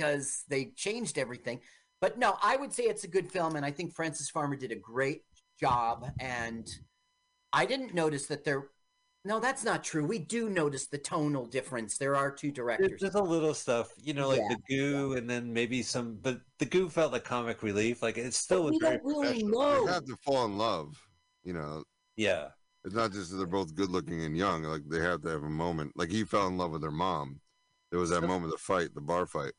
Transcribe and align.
because 0.00 0.44
they 0.48 0.66
changed 0.76 1.18
everything. 1.18 1.60
But 2.00 2.18
no, 2.18 2.36
I 2.42 2.56
would 2.56 2.72
say 2.72 2.84
it's 2.84 3.04
a 3.04 3.08
good 3.08 3.30
film, 3.30 3.56
and 3.56 3.66
I 3.66 3.70
think 3.70 3.92
Frances 3.94 4.30
Farmer 4.30 4.56
did 4.56 4.72
a 4.72 4.76
great 4.76 5.22
job. 5.60 6.10
And 6.18 6.66
I 7.52 7.66
didn't 7.66 7.94
notice 7.94 8.26
that 8.26 8.44
there. 8.44 8.68
No, 9.26 9.38
that's 9.38 9.64
not 9.64 9.84
true. 9.84 10.06
We 10.06 10.18
do 10.18 10.48
notice 10.48 10.86
the 10.86 10.96
tonal 10.96 11.44
difference. 11.44 11.98
There 11.98 12.16
are 12.16 12.30
two 12.30 12.50
directors. 12.50 12.98
There's 13.02 13.14
a 13.16 13.22
little 13.22 13.52
stuff, 13.52 13.90
you 14.02 14.14
know, 14.14 14.28
like 14.28 14.40
Yeah. 14.40 14.48
the 14.56 14.74
goo, 14.76 15.12
and 15.12 15.28
then 15.28 15.52
maybe 15.52 15.82
some. 15.82 16.16
But 16.22 16.40
the 16.58 16.64
goo 16.64 16.88
felt 16.88 17.12
like 17.12 17.24
comic 17.24 17.62
relief. 17.62 18.00
Like 18.02 18.16
it 18.16 18.32
still 18.32 18.62
was 18.64 18.72
we 18.72 18.78
very 18.78 18.96
don't 18.96 19.06
really 19.06 19.42
know. 19.42 19.84
They 19.86 19.92
have 19.92 20.06
to 20.06 20.16
fall 20.24 20.46
in 20.46 20.56
love. 20.56 20.96
You 21.44 21.52
know, 21.52 21.84
Yeah, 22.16 22.48
it's 22.84 22.94
not 22.94 23.12
just 23.12 23.30
that 23.30 23.36
they're 23.36 23.46
both 23.46 23.74
good 23.74 23.90
looking 23.90 24.24
and 24.24 24.34
young. 24.36 24.62
Like 24.62 24.82
they 24.88 25.00
have 25.00 25.20
to 25.22 25.28
have 25.28 25.42
a 25.42 25.50
moment. 25.50 25.92
Like 25.96 26.10
he 26.10 26.24
fell 26.24 26.46
in 26.46 26.56
love 26.56 26.70
with 26.70 26.80
their 26.80 26.90
mom. 26.90 27.40
There 27.90 28.00
was 28.00 28.08
that 28.10 28.20
So- 28.22 28.26
moment, 28.28 28.52
the 28.52 28.58
fight, 28.58 28.94
the 28.94 29.00
bar 29.02 29.26
fight, 29.26 29.52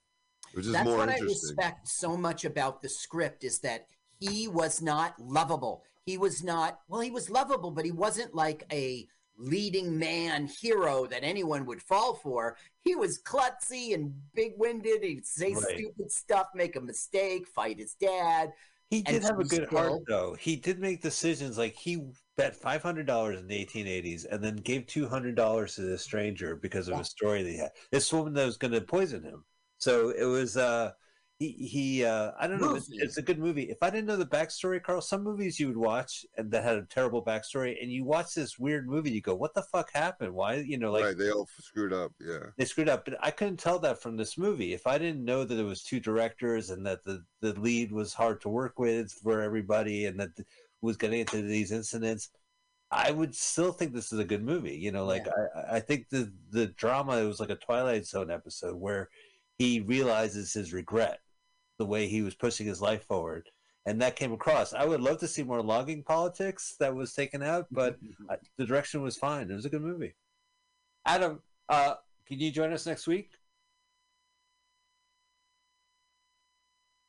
which 0.54 0.66
is 0.66 0.72
That's 0.74 0.86
more 0.86 0.98
what 0.98 1.10
I 1.10 1.18
respect 1.20 1.88
so 1.88 2.16
much 2.18 2.46
about 2.46 2.82
the 2.82 2.90
script 2.90 3.44
is 3.44 3.60
that 3.60 3.88
he 4.20 4.48
was 4.48 4.82
not 4.82 5.16
lovable. 5.20 5.84
He 6.06 6.18
was 6.18 6.44
not 6.44 6.80
well. 6.88 7.02
He 7.02 7.12
was 7.12 7.30
lovable, 7.30 7.72
but 7.72 7.86
he 7.86 7.92
wasn't 7.92 8.34
like 8.36 8.66
a 8.72 9.08
leading 9.38 9.98
man 9.98 10.48
hero 10.62 11.06
that 11.08 11.24
anyone 11.24 11.66
would 11.66 11.82
fall 11.82 12.14
for. 12.16 12.58
He 12.84 12.96
was 12.96 13.22
klutzy 13.24 13.94
and 13.96 14.14
big-winded. 14.36 15.04
He'd 15.04 15.26
say 15.26 15.54
Right. 15.54 15.64
stupid 15.78 16.12
stuff, 16.12 16.48
make 16.54 16.76
a 16.76 16.82
mistake, 16.82 17.48
fight 17.48 17.80
his 17.80 17.94
dad. 17.96 18.52
he 18.90 19.02
did 19.02 19.24
have 19.24 19.40
a 19.40 19.46
so 19.46 19.58
good 19.58 19.70
heart 19.70 20.02
though. 20.08 20.34
He 20.36 20.58
did 20.58 20.78
make 20.80 21.02
decisions. 21.02 21.58
Like 21.58 21.74
he 21.76 22.04
bet 22.36 22.56
five 22.56 22.84
hundred 22.84 23.08
dollars 23.08 23.40
in 23.40 23.48
the 23.48 23.56
eighteen 23.56 23.88
eighties, 23.88 24.26
and 24.26 24.44
then 24.44 24.58
gave 24.58 24.86
two 24.86 25.08
hundred 25.08 25.36
dollars 25.36 25.76
to 25.76 25.82
this 25.82 26.04
stranger 26.04 26.56
because 26.58 26.88
of 26.90 26.96
Yeah. 26.96 27.02
a 27.02 27.06
story 27.06 27.42
that 27.42 27.50
he 27.50 27.58
had. 27.58 27.72
This 27.92 28.12
woman 28.12 28.34
that 28.34 28.46
was 28.46 28.58
going 28.58 28.74
to 28.74 28.82
poison 28.82 29.24
him. 29.24 29.46
So 29.82 30.10
it 30.10 30.26
was. 30.26 30.56
uh 30.58 30.92
he, 31.42 31.54
he 31.54 32.06
uh 32.06 32.34
I 32.40 32.46
don't 32.46 32.62
know. 32.62 32.76
It's, 32.76 32.90
it's 32.92 33.18
a 33.18 33.22
good 33.24 33.40
movie. 33.40 33.64
If 33.64 33.82
I 33.82 33.90
didn't 33.90 34.06
know 34.06 34.16
the 34.16 34.28
backstory, 34.28 34.82
Carl, 34.82 35.02
some 35.02 35.24
movies 35.24 35.60
you 35.60 35.68
would 35.70 35.78
watch 35.78 36.24
and 36.38 36.52
that 36.52 36.64
had 36.64 36.78
a 36.78 36.86
terrible 36.86 37.26
backstory, 37.26 37.82
and 37.82 37.92
you 37.92 38.04
watch 38.04 38.36
this 38.36 38.60
weird 38.60 38.88
movie, 38.88 39.10
you 39.10 39.22
go, 39.22 39.34
"What 39.34 39.56
the 39.56 39.64
fuck 39.64 39.90
happened? 39.92 40.36
Why?" 40.36 40.58
You 40.58 40.78
know, 40.78 40.92
like 40.92 41.04
right, 41.04 41.18
they 41.18 41.32
all 41.32 41.50
screwed 41.60 41.94
up. 41.94 42.12
Yeah, 42.20 42.52
they 42.58 42.66
screwed 42.66 42.90
up. 42.90 43.06
But 43.06 43.18
I 43.22 43.32
couldn't 43.32 43.58
tell 43.58 43.80
that 43.80 44.00
from 44.04 44.18
this 44.18 44.38
movie. 44.38 44.74
If 44.74 44.86
I 44.86 45.00
didn't 45.00 45.26
know 45.26 45.44
that 45.44 45.58
it 45.58 45.64
was 45.64 45.82
two 45.82 46.00
directors 46.00 46.70
and 46.70 46.86
that 46.86 47.04
the, 47.04 47.24
the 47.42 47.60
lead 47.60 47.92
was 47.92 48.14
hard 48.14 48.40
to 48.42 48.50
work 48.50 48.78
with 48.78 49.12
for 49.12 49.42
everybody 49.42 50.06
and 50.06 50.20
that 50.20 50.36
th- 50.36 50.48
was 50.84 50.96
getting 50.96 51.22
into 51.22 51.42
these 51.42 51.72
incidents, 51.72 52.30
I 52.92 53.10
would 53.10 53.34
still 53.34 53.72
think 53.72 53.94
this 53.94 54.14
is 54.14 54.20
a 54.20 54.26
good 54.26 54.44
movie. 54.44 54.78
You 54.78 54.92
know, 54.92 55.06
like 55.06 55.26
I, 55.28 55.78
I 55.78 55.80
think 55.80 56.10
the 56.10 56.32
the 56.52 56.68
drama 56.68 57.18
it 57.18 57.26
was 57.26 57.40
like 57.40 57.50
a 57.50 57.56
Twilight 57.56 58.06
Zone 58.06 58.30
episode 58.30 58.76
where 58.76 59.10
he 59.58 59.80
realizes 59.82 60.54
his 60.54 60.74
regret, 60.74 61.20
the 61.78 61.86
way 61.86 62.08
he 62.08 62.22
was 62.22 62.36
pushing 62.36 62.66
his 62.68 62.82
life 62.82 63.06
forward. 63.06 63.50
And 63.86 64.00
that 64.02 64.16
came 64.16 64.32
across. 64.32 64.74
I 64.74 64.86
would 64.86 65.02
love 65.02 65.18
to 65.20 65.28
see 65.28 65.44
more 65.44 65.62
logging 65.62 66.04
politics 66.04 66.76
that 66.80 66.94
was 66.94 67.14
taken 67.14 67.42
out, 67.42 67.66
but 67.72 67.98
the 68.58 68.66
direction 68.66 69.02
was 69.02 69.18
fine. 69.18 69.50
It 69.50 69.56
was 69.56 69.66
a 69.66 69.70
good 69.70 69.82
movie. 69.82 70.14
Adam, 71.06 71.42
uh, 71.70 71.96
can 72.28 72.40
you 72.40 72.52
join 72.52 72.72
us 72.74 72.86
next 72.86 73.08
week? 73.08 73.32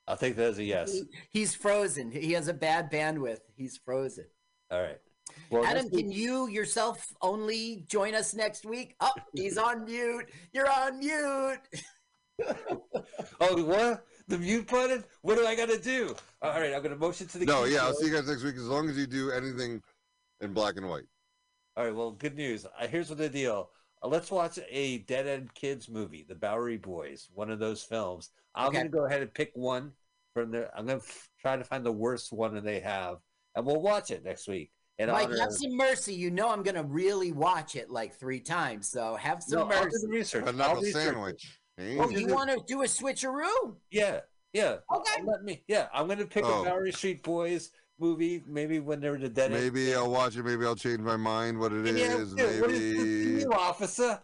I'll 0.09 0.17
take 0.17 0.37
that 0.37 0.49
as 0.49 0.59
a 0.59 0.65
yes. 0.65 0.93
He- 0.93 1.05
he's 1.41 1.55
frozen. 1.55 2.11
He 2.11 2.33
has 2.33 2.49
a 2.49 2.55
bad 2.55 2.91
bandwidth. 2.91 3.41
He's 3.57 3.77
frozen. 3.77 4.27
All 4.71 4.81
right. 4.83 4.99
Well, 5.51 5.65
Adam, 5.65 5.85
next 5.85 5.95
week- 5.95 6.05
can 6.05 6.13
you 6.13 6.49
yourself 6.49 7.13
only 7.23 7.85
join 7.89 8.15
us 8.15 8.35
next 8.35 8.65
week? 8.65 8.97
Oh, 9.01 9.13
he's 9.35 9.59
on 9.69 9.85
mute. 9.85 10.31
You're 10.53 10.71
on 10.71 10.99
mute. 10.99 11.61
oh, 13.41 13.63
what? 13.65 14.05
The 14.29 14.39
mute 14.39 14.69
button? 14.69 15.05
What 15.23 15.37
do 15.37 15.47
I 15.47 15.55
got 15.55 15.69
to 15.69 15.79
do? 15.79 16.15
All 16.41 16.51
right, 16.51 16.73
I'm 16.73 16.83
going 16.83 16.91
to 16.91 16.97
motion 16.97 17.27
to 17.29 17.39
the. 17.39 17.47
no, 17.47 17.65
yeah, 17.65 17.85
I'll 17.85 17.95
see 17.95 18.07
you 18.07 18.13
guys 18.15 18.29
next 18.29 18.43
week 18.45 18.57
as 18.57 18.67
long 18.67 18.89
as 18.89 18.97
you 18.97 19.07
do 19.07 19.31
anything 19.31 19.83
in 20.41 20.53
black 20.53 20.77
and 20.77 20.89
white. 20.89 21.05
All 21.77 21.85
right. 21.85 21.95
Well, 21.95 22.13
good 22.13 22.37
news. 22.37 22.67
Uh, 22.67 22.87
here's 22.87 23.09
what 23.09 23.19
the 23.19 23.29
deal. 23.29 23.71
Uh, 24.03 24.09
let's 24.09 24.31
watch 24.31 24.59
a 24.71 24.99
Dead 24.99 25.27
End 25.27 25.53
Kids 25.55 25.89
movie, 25.89 26.25
The 26.29 26.35
Bowery 26.35 26.77
Boys, 26.77 27.29
one 27.35 27.51
of 27.51 27.59
those 27.59 27.83
films. 27.83 28.31
I'm 28.55 28.69
Okay. 28.69 28.79
going 28.79 28.91
to 28.91 28.99
go 28.99 29.07
ahead 29.07 29.23
and 29.23 29.33
pick 29.33 29.51
one 29.55 29.93
from 30.35 30.51
there. 30.51 30.71
I'm 30.77 30.87
going 30.87 31.01
to 31.01 31.07
f- 31.07 31.31
try 31.41 31.57
to 31.57 31.65
find 31.65 31.85
the 31.85 31.93
worst 31.93 32.33
one 32.33 32.55
that 32.55 32.65
they 32.65 32.81
have, 32.81 33.19
and 33.57 33.65
we'll 33.67 33.81
watch 33.81 34.11
it 34.11 34.25
next 34.25 34.47
week. 34.49 34.71
In 34.99 35.09
Mike, 35.09 35.29
honor 35.29 35.39
have 35.41 35.53
some 35.53 35.75
mercy. 35.75 36.15
You 36.15 36.31
know 36.31 36.51
I'm 36.51 36.63
gonna 36.63 36.83
really 36.83 37.33
watch 37.33 37.77
it 37.77 37.89
like 37.91 38.15
three 38.15 38.39
times. 38.41 38.89
So 38.91 39.17
have 39.17 39.43
some 39.43 39.61
no, 39.61 39.75
I'll 39.75 39.85
do 39.85 39.87
mercy. 39.87 40.07
the 40.07 40.13
research. 40.13 40.45
A 40.45 40.47
I'll 40.49 40.53
knuckle 40.53 40.83
research 40.83 41.03
sandwich. 41.05 41.61
Hey, 41.77 41.99
Oh, 41.99 42.09
you 42.11 42.27
want 42.29 42.51
to 42.51 42.61
do 42.67 42.83
a 42.83 42.87
switcheroo? 42.87 43.77
Yeah, 43.91 44.21
yeah. 44.53 44.77
Okay. 44.95 45.23
Let 45.25 45.43
me. 45.43 45.63
Yeah, 45.69 45.89
I'm 45.93 46.07
gonna 46.09 46.27
pick 46.27 46.45
Oh. 46.45 46.63
a 46.63 46.65
Bowery 46.65 46.93
Street 46.93 47.23
Boys 47.23 47.71
movie. 47.99 48.43
Maybe 48.47 48.79
when 48.81 49.01
they 49.01 49.09
were 49.09 49.19
the 49.19 49.29
dead. 49.29 49.51
Maybe 49.53 49.87
Kids. 49.87 49.97
I'll 49.97 50.11
watch 50.11 50.37
it. 50.37 50.43
Maybe 50.45 50.67
I'll 50.67 50.77
change 50.77 51.01
my 51.01 51.17
mind. 51.17 51.59
What 51.59 51.73
it 51.73 51.87
is? 51.87 52.35
Yeah, 52.37 52.45
yeah, 52.45 52.61
what 52.61 52.71
is 52.71 52.79
this 52.81 52.93
to 52.93 53.05
maybe 53.05 53.41
you, 53.41 53.53
officer? 53.53 54.21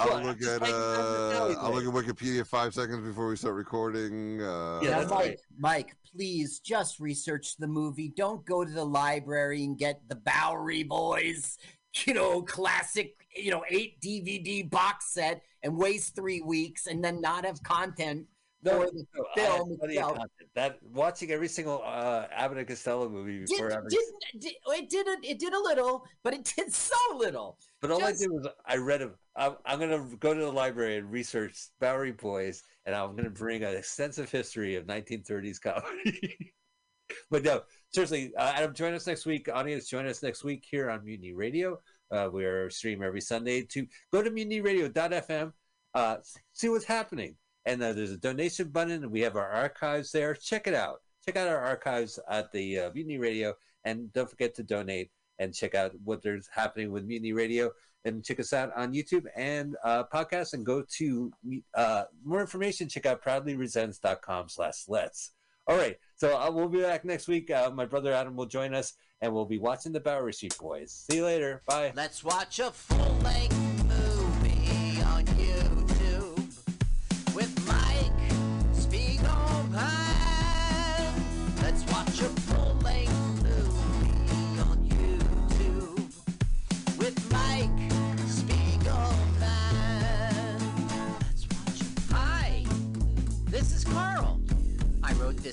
I'll 0.00 0.08
What? 0.10 0.24
look 0.24 0.42
at 0.42 0.60
like 0.62 0.70
Down 0.70 0.80
the 0.80 1.58
uh, 1.58 1.62
I'll 1.62 1.72
look 1.72 1.84
at 1.84 1.92
Wikipedia 1.92 2.46
five 2.46 2.72
seconds 2.72 3.04
before 3.06 3.28
we 3.28 3.36
start 3.36 3.54
recording. 3.54 4.40
Uh, 4.40 4.80
Yeah, 4.80 4.98
Mike, 5.00 5.10
right. 5.10 5.40
Mike, 5.58 5.96
please 6.14 6.60
just 6.60 7.00
research 7.00 7.56
the 7.56 7.66
movie. 7.66 8.12
Don't 8.16 8.46
go 8.46 8.64
to 8.64 8.70
the 8.70 8.84
library 8.84 9.64
and 9.64 9.76
get 9.76 10.00
the 10.08 10.14
Bowery 10.14 10.84
Boys, 10.84 11.58
you 12.06 12.14
know, 12.14 12.42
classic, 12.42 13.16
you 13.36 13.50
know, 13.50 13.64
eight 13.68 14.00
DVD 14.00 14.70
box 14.70 15.12
set 15.12 15.42
and 15.62 15.76
waste 15.76 16.14
three 16.14 16.40
weeks 16.40 16.86
and 16.86 17.02
then 17.02 17.20
not 17.20 17.44
have 17.44 17.62
content 17.62 18.26
for 18.64 18.86
the 18.90 19.04
film 19.36 19.78
itself. 19.82 20.12
content. 20.16 20.30
That 20.54 20.78
watching 20.92 21.30
every 21.30 21.48
single 21.48 21.82
uh, 21.84 22.26
Abbott 22.32 22.58
and 22.58 22.66
Costello 22.66 23.08
movie 23.08 23.38
Did, 23.40 23.48
before 23.48 23.70
every. 23.70 23.90
did, 23.90 24.00
did, 24.40 24.52
it 24.66 24.90
did 24.90 25.06
a, 25.06 25.16
it 25.22 25.38
did 25.38 25.52
a 25.52 25.60
little, 25.60 26.04
but 26.24 26.34
it 26.34 26.52
did 26.56 26.72
so 26.72 26.96
little. 27.16 27.58
But 27.80 27.90
all 27.90 28.00
just- 28.00 28.22
I 28.22 28.24
did 28.24 28.30
was 28.32 28.48
I 28.66 28.76
read 28.76 29.00
them. 29.00 29.14
I'm, 29.36 29.56
I'm 29.64 29.78
going 29.78 29.90
to 29.90 30.16
go 30.16 30.34
to 30.34 30.40
the 30.40 30.50
library 30.50 30.96
and 30.96 31.10
research 31.10 31.68
Bowery 31.80 32.12
Boys, 32.12 32.64
and 32.86 32.94
I'm 32.94 33.12
going 33.12 33.24
to 33.24 33.30
bring 33.30 33.62
an 33.62 33.76
extensive 33.76 34.30
history 34.30 34.74
of 34.74 34.86
1930s 34.86 35.60
comedy. 35.60 36.52
but 37.30 37.44
no, 37.44 37.62
seriously, 37.92 38.32
uh, 38.36 38.52
Adam, 38.56 38.74
join 38.74 38.94
us 38.94 39.06
next 39.06 39.26
week. 39.26 39.48
Audience, 39.52 39.88
join 39.88 40.06
us 40.06 40.22
next 40.22 40.42
week 40.42 40.66
here 40.68 40.90
on 40.90 41.04
Mutiny 41.04 41.34
Radio. 41.34 41.78
Uh, 42.10 42.28
we 42.32 42.44
are 42.44 42.70
stream 42.70 43.02
every 43.02 43.20
Sunday. 43.20 43.62
To 43.62 43.86
go 44.12 44.22
to 44.22 44.30
mutinyradio.fm, 44.30 45.52
uh, 45.94 46.16
see 46.52 46.68
what's 46.68 46.84
happening, 46.84 47.36
and 47.64 47.82
uh, 47.82 47.92
there's 47.92 48.12
a 48.12 48.16
donation 48.16 48.68
button, 48.68 49.02
and 49.02 49.12
we 49.12 49.20
have 49.20 49.36
our 49.36 49.50
archives 49.50 50.12
there. 50.12 50.34
Check 50.34 50.66
it 50.66 50.74
out. 50.74 51.00
Check 51.24 51.36
out 51.36 51.48
our 51.48 51.58
archives 51.58 52.18
at 52.30 52.50
the 52.52 52.78
uh, 52.78 52.90
Mutiny 52.94 53.18
Radio, 53.18 53.54
and 53.84 54.12
don't 54.12 54.30
forget 54.30 54.54
to 54.56 54.62
donate 54.62 55.10
and 55.38 55.54
check 55.54 55.74
out 55.74 55.92
what 56.04 56.22
there's 56.22 56.48
happening 56.52 56.90
with 56.90 57.04
Mutiny 57.04 57.32
Radio 57.32 57.70
and 58.04 58.24
check 58.24 58.40
us 58.40 58.52
out 58.52 58.70
on 58.76 58.92
YouTube 58.92 59.24
and 59.36 59.76
uh, 59.84 60.04
podcast 60.12 60.54
and 60.54 60.64
go 60.64 60.82
to 60.96 61.32
uh, 61.74 62.04
more 62.24 62.40
information. 62.40 62.88
Check 62.88 63.06
out 63.06 63.22
proudlyresents.com 63.22 64.48
slash 64.48 64.84
let's. 64.88 65.32
All 65.66 65.76
right. 65.76 65.96
So 66.18 66.36
uh, 66.36 66.50
we'll 66.50 66.68
be 66.68 66.82
back 66.82 67.04
next 67.04 67.28
week. 67.28 67.50
Uh, 67.50 67.70
my 67.72 67.86
brother 67.86 68.12
Adam 68.12 68.36
will 68.36 68.46
join 68.46 68.74
us 68.74 68.94
and 69.20 69.32
we'll 69.32 69.46
be 69.46 69.58
watching 69.58 69.92
the 69.92 70.00
Bowery 70.00 70.32
Street 70.32 70.56
Boys. 70.58 71.06
See 71.08 71.18
you 71.18 71.24
later. 71.24 71.62
Bye. 71.66 71.92
Let's 71.94 72.24
watch 72.24 72.58
a 72.58 72.72
full 72.72 73.16
length 73.22 73.67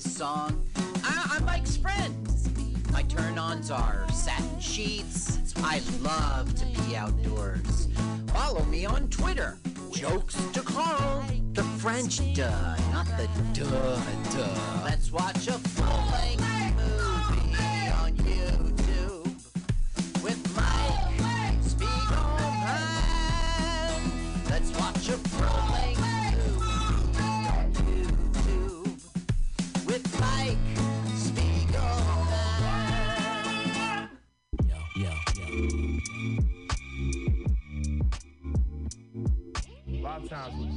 this 0.02 0.14
song. 0.18 0.62
I- 1.04 1.36
I'm 1.36 1.46
Mike's 1.46 1.78
friend. 1.78 2.28
My 2.92 3.02
turn 3.04 3.38
ons 3.38 3.70
are 3.70 4.04
satin 4.12 4.60
sheets. 4.60 5.38
I 5.56 5.80
love 6.02 6.54
to 6.54 6.66
be 6.66 6.94
outdoors. 6.94 7.88
Follow 8.26 8.62
me 8.66 8.84
on 8.84 9.08
Twitter. 9.08 9.56
Jokes 9.90 10.36
to 10.52 10.60
Carl. 10.60 11.24
The 11.54 11.62
French 11.80 12.18
duh, 12.34 12.76
not 12.92 13.06
the 13.16 13.26
duh 13.54 13.98
duh. 14.34 14.84
Let's 14.84 15.10
watch 15.10 15.48
a 15.48 15.52
full 15.52 16.10
length 16.12 16.45
A 40.36 40.75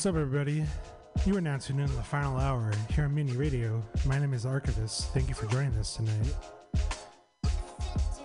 What's 0.00 0.06
up, 0.06 0.16
everybody? 0.16 0.64
You 1.26 1.36
are 1.36 1.42
now 1.42 1.58
tuned 1.58 1.80
in 1.80 1.86
to 1.86 1.92
the 1.92 2.02
final 2.02 2.38
hour 2.38 2.72
here 2.88 3.04
on 3.04 3.14
Mutiny 3.14 3.36
Radio. 3.36 3.82
My 4.06 4.18
name 4.18 4.32
is 4.32 4.46
Archivist. 4.46 5.12
Thank 5.12 5.28
you 5.28 5.34
for 5.34 5.44
joining 5.52 5.76
us 5.76 5.96
tonight. 5.96 6.34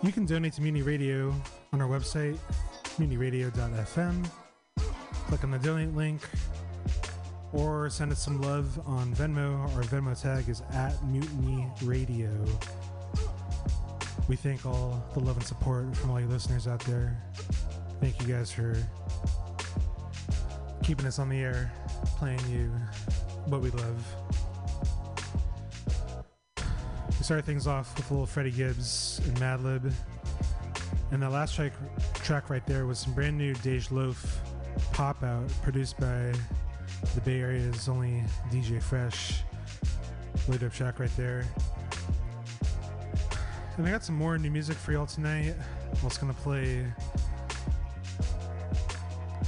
You 0.02 0.14
can 0.14 0.26
donate 0.26 0.54
to 0.54 0.62
Mutiny 0.62 0.84
Radio 0.84 1.36
on 1.74 1.82
our 1.82 1.90
website, 1.90 2.38
mutinyradio.fm. 2.98 4.26
Click 5.28 5.44
on 5.44 5.52
the 5.52 5.60
donate 5.60 5.94
link 5.94 6.22
or 7.52 7.90
send 7.90 8.10
us 8.14 8.24
some 8.24 8.42
love 8.42 8.80
on 8.88 9.14
Venmo. 9.14 9.60
Our 9.76 9.84
Venmo 9.84 10.18
tag 10.18 10.48
is 10.48 10.62
at 10.72 11.04
Mutiny 11.04 11.68
Radio. 11.84 12.32
We 14.30 14.38
thank 14.38 14.66
all 14.66 15.06
the 15.14 15.20
love 15.20 15.36
and 15.36 15.46
support 15.46 15.94
from 15.98 16.12
all 16.12 16.22
you 16.22 16.28
listeners 16.28 16.68
out 16.68 16.80
there. 16.86 17.22
Thank 18.00 18.22
you 18.22 18.34
guys 18.34 18.50
for 18.50 18.78
keeping 20.86 21.08
us 21.08 21.18
on 21.18 21.30
the 21.30 21.40
air, 21.40 21.72
playing 22.18 22.40
you 22.48 22.72
what 23.48 23.60
we 23.60 23.72
love. 23.72 24.06
We 26.58 27.24
started 27.24 27.44
things 27.44 27.66
off 27.66 27.96
with 27.98 28.12
a 28.12 28.14
little 28.14 28.28
Freddie 28.28 28.52
Gibbs 28.52 29.20
and 29.26 29.36
Madlib. 29.38 29.92
And 31.12 31.24
the 31.24 31.30
last 31.30 31.56
track, 31.56 31.74
track 32.14 32.52
right 32.52 32.64
there 32.68 32.86
was 32.86 33.00
some 33.00 33.14
brand 33.14 33.36
new 33.36 33.56
Dej 33.56 33.90
Loaf 33.90 34.40
pop 34.94 35.24
out 35.24 35.50
produced 35.64 35.98
by 36.00 36.32
the 37.16 37.22
Bay 37.22 37.40
Area's 37.40 37.90
only 37.90 38.24
DJ 38.52 38.80
Fresh. 38.80 39.42
Really 40.48 40.60
dope 40.60 40.74
track 40.74 41.00
right 41.00 41.18
there. 41.18 41.46
And 43.78 43.88
I 43.88 43.90
got 43.90 44.04
some 44.04 44.16
more 44.16 44.38
new 44.38 44.52
music 44.52 44.78
for 44.78 44.92
y'all 44.92 45.08
tonight. 45.08 45.56
I'm 45.94 46.04
also 46.04 46.22
gonna 46.22 46.34
play 46.34 46.86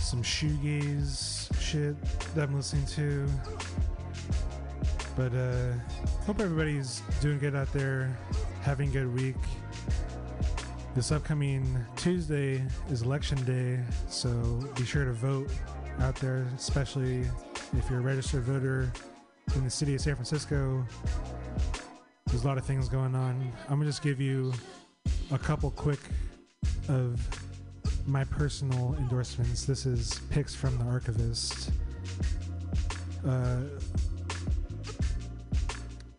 some 0.07 0.23
shoegaze 0.23 1.53
shit 1.59 2.01
that 2.33 2.47
I'm 2.47 2.55
listening 2.55 2.85
to. 2.85 3.27
But 5.17 5.33
uh 5.33 5.73
hope 6.25 6.39
everybody's 6.39 7.01
doing 7.19 7.39
good 7.39 7.57
out 7.57 7.73
there, 7.73 8.17
having 8.61 8.87
a 8.87 8.93
good 8.93 9.13
week. 9.13 9.35
This 10.95 11.11
upcoming 11.11 11.77
Tuesday 11.97 12.63
is 12.89 13.01
election 13.01 13.43
day, 13.43 13.83
so 14.07 14.29
be 14.77 14.85
sure 14.85 15.03
to 15.03 15.11
vote 15.11 15.51
out 15.99 16.15
there, 16.15 16.47
especially 16.55 17.25
if 17.77 17.89
you're 17.89 17.99
a 17.99 18.01
registered 18.01 18.43
voter 18.43 18.89
in 19.55 19.65
the 19.65 19.69
city 19.69 19.93
of 19.93 19.99
San 19.99 20.15
Francisco. 20.15 20.85
There's 22.27 22.45
a 22.45 22.47
lot 22.47 22.57
of 22.57 22.63
things 22.63 22.87
going 22.87 23.13
on. 23.13 23.51
I'm 23.67 23.79
gonna 23.79 23.89
just 23.89 24.01
give 24.01 24.21
you 24.21 24.53
a 25.31 25.37
couple 25.37 25.69
quick 25.71 25.99
of 26.87 27.19
my 28.07 28.23
personal 28.23 28.95
endorsements. 28.97 29.65
This 29.65 29.85
is 29.85 30.21
picks 30.29 30.55
from 30.55 30.77
the 30.77 30.85
archivist. 30.85 31.71
Uh, 33.27 33.59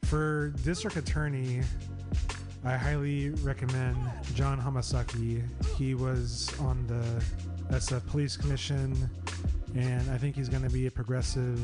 for 0.05 0.49
district 0.65 0.97
attorney, 0.97 1.63
I 2.65 2.77
highly 2.77 3.31
recommend 3.31 3.97
John 4.35 4.61
Hamasaki. 4.61 5.43
He 5.77 5.95
was 5.95 6.53
on 6.61 6.87
the 6.87 7.75
SF 7.75 8.07
Police 8.07 8.37
Commission, 8.37 9.09
and 9.75 10.11
I 10.11 10.19
think 10.19 10.37
he's 10.37 10.51
going 10.51 10.65
to 10.65 10.71
be 10.71 10.87
a 10.87 10.91
progressive 10.91 11.59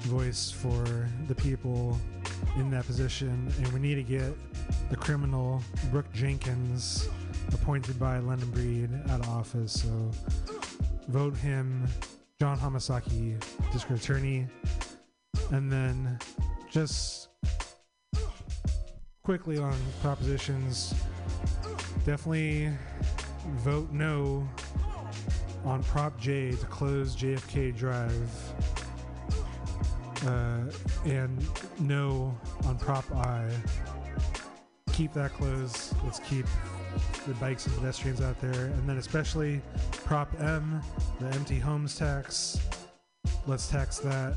voice 0.00 0.50
for 0.50 1.06
the 1.26 1.34
people 1.34 1.98
in 2.56 2.70
that 2.70 2.86
position. 2.86 3.52
And 3.58 3.68
we 3.68 3.80
need 3.80 3.96
to 3.96 4.02
get 4.02 4.32
the 4.88 4.96
criminal 4.96 5.62
Brooke 5.90 6.10
Jenkins 6.14 7.08
appointed 7.52 7.98
by 7.98 8.18
London 8.18 8.50
Breed 8.50 8.90
out 9.10 9.20
of 9.20 9.28
office. 9.28 9.72
So 9.82 10.10
vote 11.08 11.36
him, 11.36 11.86
John 12.40 12.58
Hamasaki, 12.58 13.42
district 13.72 14.02
attorney, 14.02 14.46
and 15.50 15.70
then 15.70 16.18
just 16.70 17.28
quickly 19.22 19.58
on 19.58 19.74
propositions. 20.00 20.94
Definitely 22.04 22.70
vote 23.58 23.90
no 23.92 24.48
on 25.64 25.82
Prop 25.84 26.18
J 26.18 26.52
to 26.52 26.66
close 26.66 27.14
JFK 27.16 27.76
Drive. 27.76 28.30
Uh, 30.26 30.64
and 31.04 31.46
no 31.78 32.36
on 32.64 32.78
Prop 32.78 33.04
I. 33.14 33.48
Keep 34.92 35.12
that 35.12 35.32
closed. 35.32 35.94
Let's 36.02 36.18
keep 36.20 36.46
the 37.28 37.34
bikes 37.34 37.66
and 37.66 37.76
pedestrians 37.76 38.20
out 38.20 38.40
there. 38.40 38.66
And 38.66 38.88
then, 38.88 38.96
especially 38.96 39.60
Prop 39.92 40.28
M, 40.40 40.80
the 41.20 41.26
empty 41.28 41.58
homes 41.58 41.96
tax. 41.96 42.58
Let's 43.46 43.68
tax 43.68 43.98
that. 43.98 44.34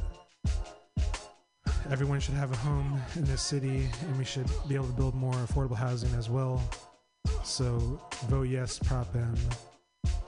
Everyone 1.89 2.19
should 2.19 2.35
have 2.35 2.51
a 2.51 2.57
home 2.57 3.01
in 3.15 3.23
this 3.25 3.41
city, 3.41 3.87
and 4.07 4.17
we 4.17 4.25
should 4.25 4.47
be 4.67 4.75
able 4.75 4.87
to 4.87 4.93
build 4.93 5.15
more 5.15 5.33
affordable 5.33 5.75
housing 5.75 6.13
as 6.15 6.29
well. 6.29 6.61
So, 7.43 7.99
vote 8.27 8.47
yes, 8.47 8.77
Prop 8.77 9.13
M. 9.15 9.35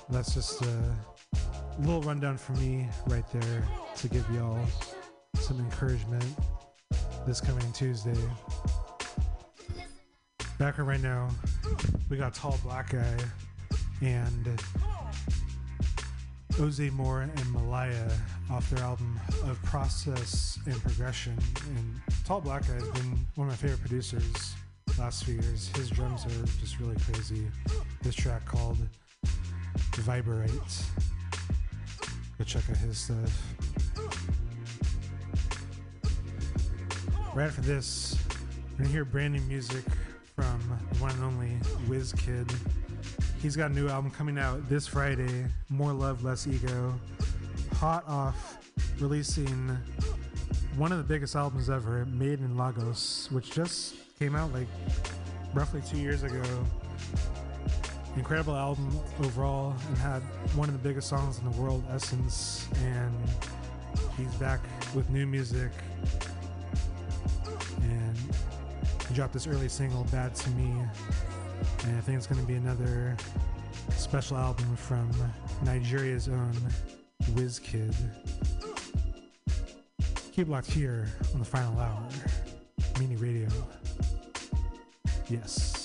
That's 0.09 0.33
just 0.33 0.61
a 0.61 0.95
little 1.79 2.01
rundown 2.01 2.37
for 2.37 2.53
me 2.53 2.87
right 3.07 3.29
there 3.31 3.63
to 3.97 4.07
give 4.07 4.25
y'all 4.31 4.59
some 5.35 5.59
encouragement 5.59 6.25
this 7.25 7.39
coming 7.39 7.71
Tuesday. 7.73 8.17
Back 10.59 10.77
right 10.77 11.01
now, 11.01 11.29
we 12.09 12.17
got 12.17 12.33
Tall 12.33 12.57
Black 12.63 12.91
Guy 12.91 13.17
and 14.01 14.61
Oze 16.59 16.91
Moore 16.91 17.21
and 17.21 17.51
Malaya 17.51 18.09
off 18.51 18.69
their 18.69 18.83
album 18.83 19.19
of 19.45 19.61
Process 19.63 20.59
and 20.65 20.79
Progression. 20.81 21.37
And 21.75 22.01
Tall 22.23 22.39
Black 22.39 22.67
Guy 22.67 22.75
has 22.75 22.87
been 22.89 23.17
one 23.35 23.47
of 23.47 23.53
my 23.53 23.55
favorite 23.55 23.81
producers 23.81 24.55
last 24.97 25.23
few 25.25 25.35
years. 25.35 25.69
His 25.75 25.89
drums 25.89 26.25
are 26.25 26.45
just 26.59 26.79
really 26.79 26.95
crazy. 27.11 27.47
This 28.03 28.15
track 28.15 28.45
called 28.45 28.77
Vibrate. 29.95 30.51
Go 32.37 32.43
check 32.45 32.69
out 32.69 32.77
his 32.77 32.97
stuff. 32.99 33.53
Right 37.33 37.47
after 37.47 37.61
this, 37.61 38.15
we're 38.71 38.77
gonna 38.77 38.89
hear 38.89 39.03
brand 39.03 39.33
new 39.33 39.41
music 39.41 39.83
from 40.35 40.59
one 40.99 41.11
and 41.11 41.23
only 41.23 41.57
Wizkid. 41.87 42.53
He's 43.41 43.55
got 43.55 43.71
a 43.71 43.73
new 43.73 43.87
album 43.87 44.09
coming 44.11 44.37
out 44.37 44.67
this 44.69 44.87
Friday, 44.87 45.45
More 45.69 45.93
Love, 45.93 46.23
Less 46.23 46.47
Ego. 46.47 46.93
Hot 47.75 48.07
off 48.07 48.57
releasing 48.99 49.77
one 50.77 50.91
of 50.91 50.97
the 50.97 51.03
biggest 51.03 51.35
albums 51.35 51.69
ever, 51.69 52.05
Made 52.05 52.39
in 52.39 52.57
Lagos, 52.57 53.29
which 53.31 53.51
just 53.51 53.95
came 54.17 54.35
out 54.35 54.51
like 54.53 54.67
roughly 55.53 55.81
two 55.87 55.97
years 55.97 56.23
ago. 56.23 56.43
Incredible 58.15 58.55
album 58.55 58.99
overall, 59.21 59.75
and 59.87 59.97
had 59.97 60.21
one 60.55 60.69
of 60.69 60.73
the 60.73 60.87
biggest 60.87 61.09
songs 61.09 61.39
in 61.39 61.51
the 61.51 61.61
world, 61.61 61.83
Essence. 61.91 62.67
And 62.83 63.13
he's 64.17 64.33
back 64.35 64.59
with 64.95 65.09
new 65.09 65.27
music. 65.27 65.71
Dropped 69.13 69.33
this 69.33 69.45
early 69.45 69.69
single, 69.69 70.05
Bad 70.05 70.33
to 70.33 70.49
Me. 70.51 70.73
And 71.85 71.97
I 71.97 72.01
think 72.01 72.17
it's 72.17 72.25
going 72.25 72.41
to 72.41 72.47
be 72.47 72.55
another 72.55 73.15
special 73.95 74.37
album 74.37 74.75
from 74.75 75.07
Nigeria's 75.63 76.27
own 76.27 76.51
Wizkid. 77.33 77.95
Keep 80.31 80.49
locked 80.49 80.71
here 80.71 81.07
on 81.31 81.39
the 81.39 81.45
final 81.45 81.79
hour. 81.79 82.09
Mutiny 82.97 83.17
Radio. 83.17 83.49
Yes. 85.29 85.82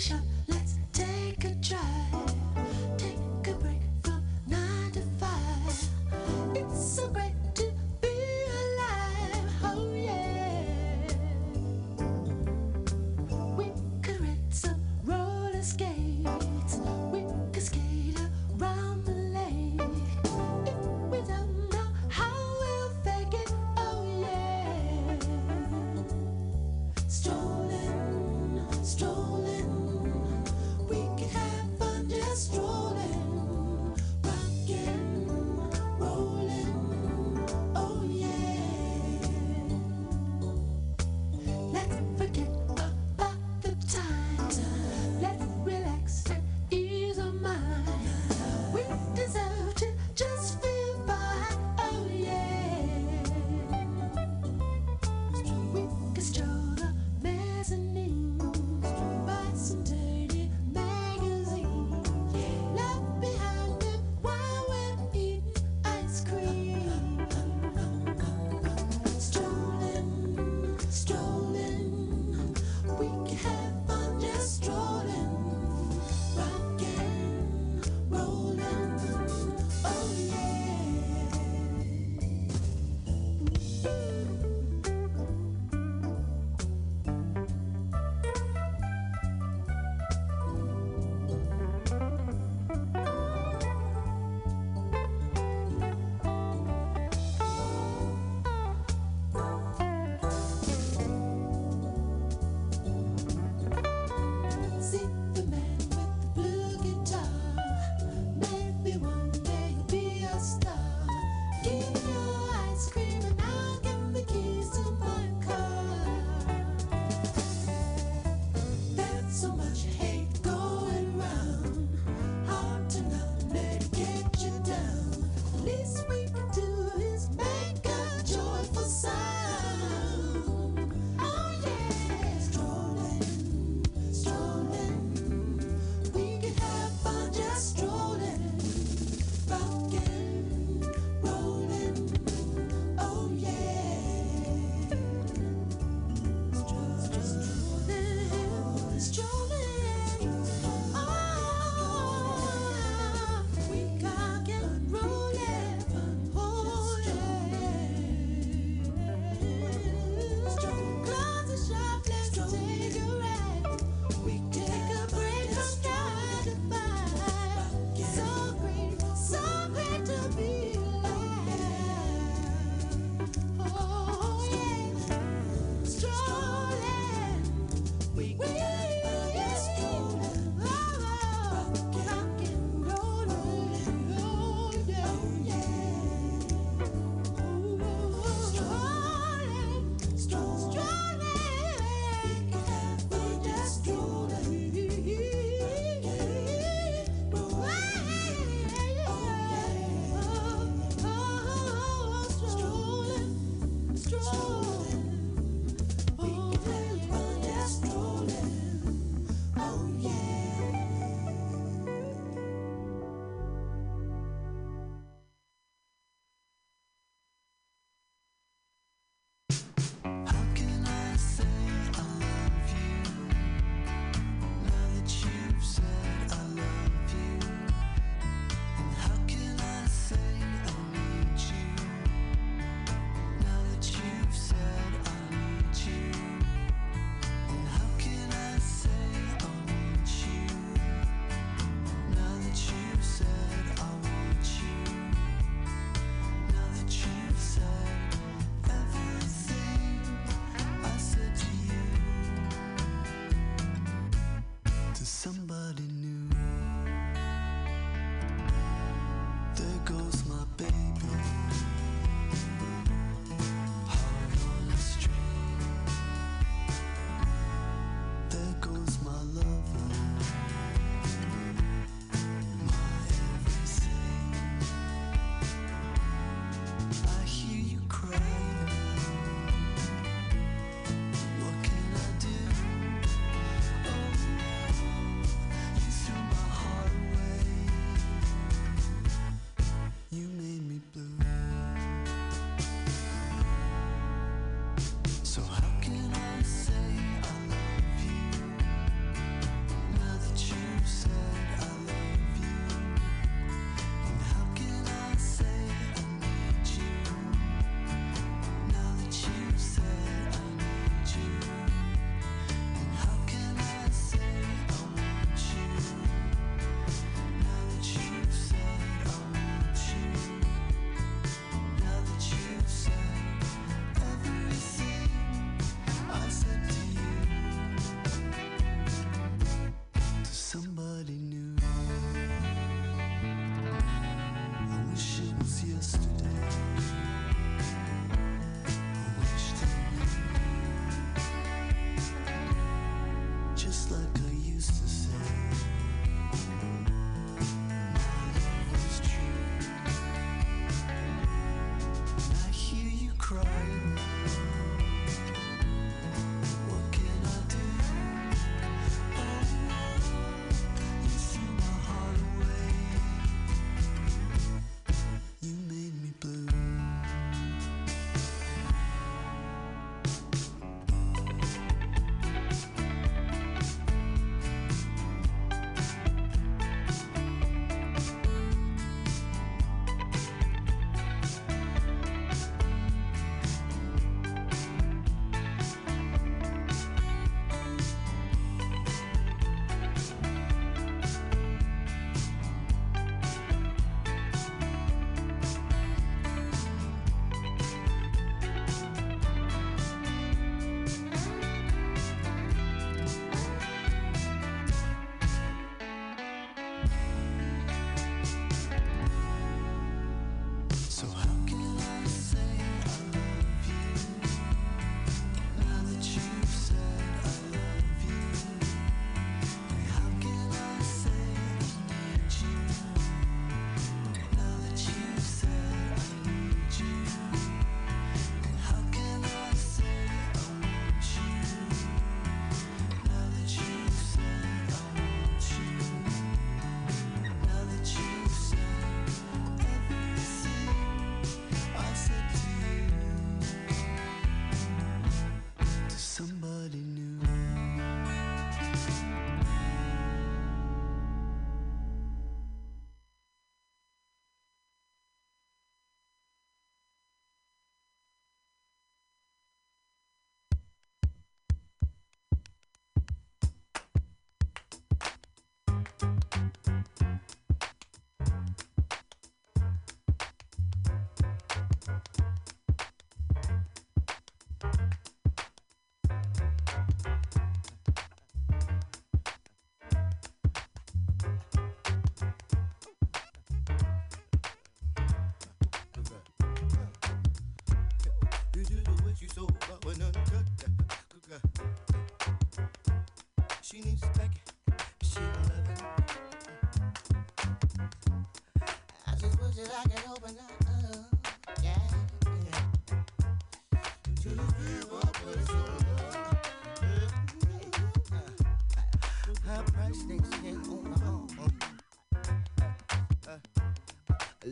Shop, 0.00 0.20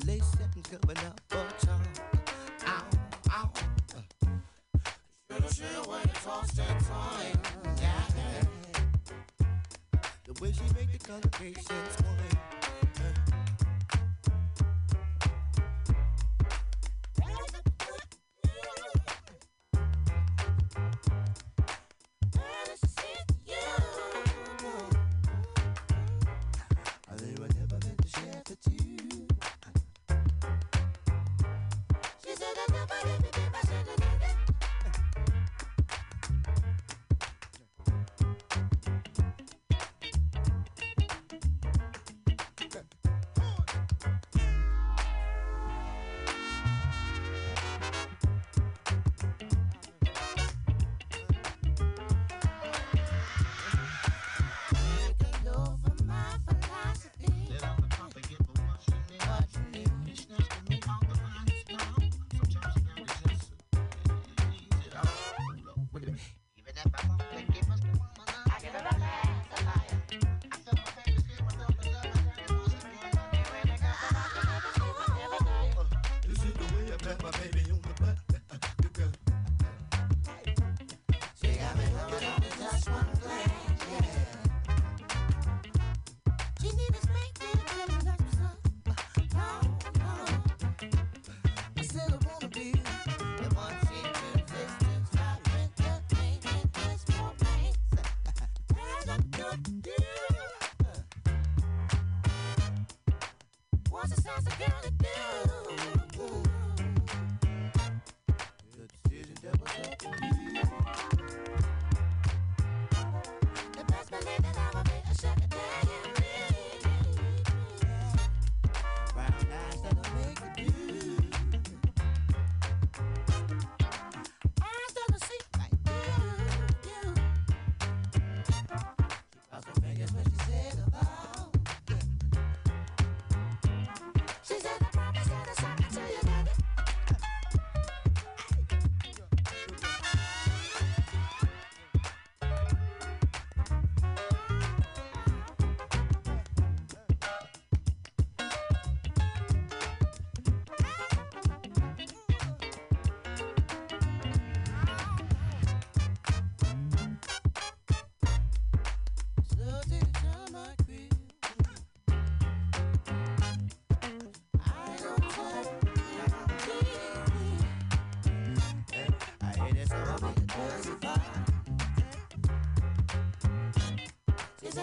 late 0.06 0.24
seconds 0.24 0.68
coming 0.68 0.98
up 1.06 1.20
for 1.28 1.46
charm. 1.64 1.80
Ow, 2.66 2.84
ow. 3.30 3.52
Shoulda, 5.52 5.88
when 5.88 6.00
you 6.00 6.08
tossed 6.14 6.56
that 6.56 6.80
time. 6.80 7.38
Yeah. 7.80 8.04
The 10.24 10.42
way 10.42 10.52
she 10.52 10.62
make 10.74 10.90
the 10.90 10.98
congregation 10.98 11.76
swing. 11.96 12.43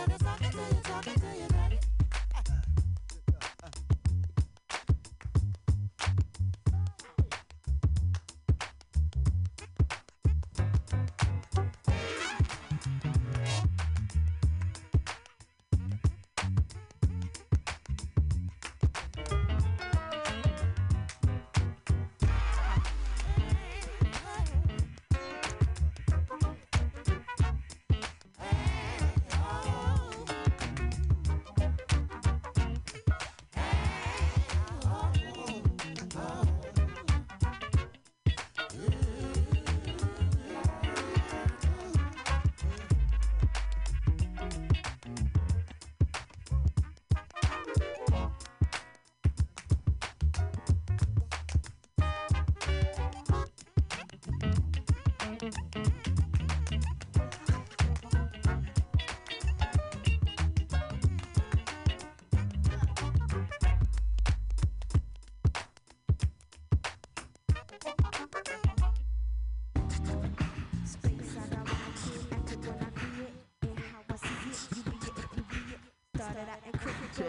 Said 0.02 0.14
it's 0.14 0.24
talking 0.24 0.50
to 0.50 0.58
you, 0.58 0.82
talking 0.84 1.14
to 1.14 1.28
you, 1.38 1.41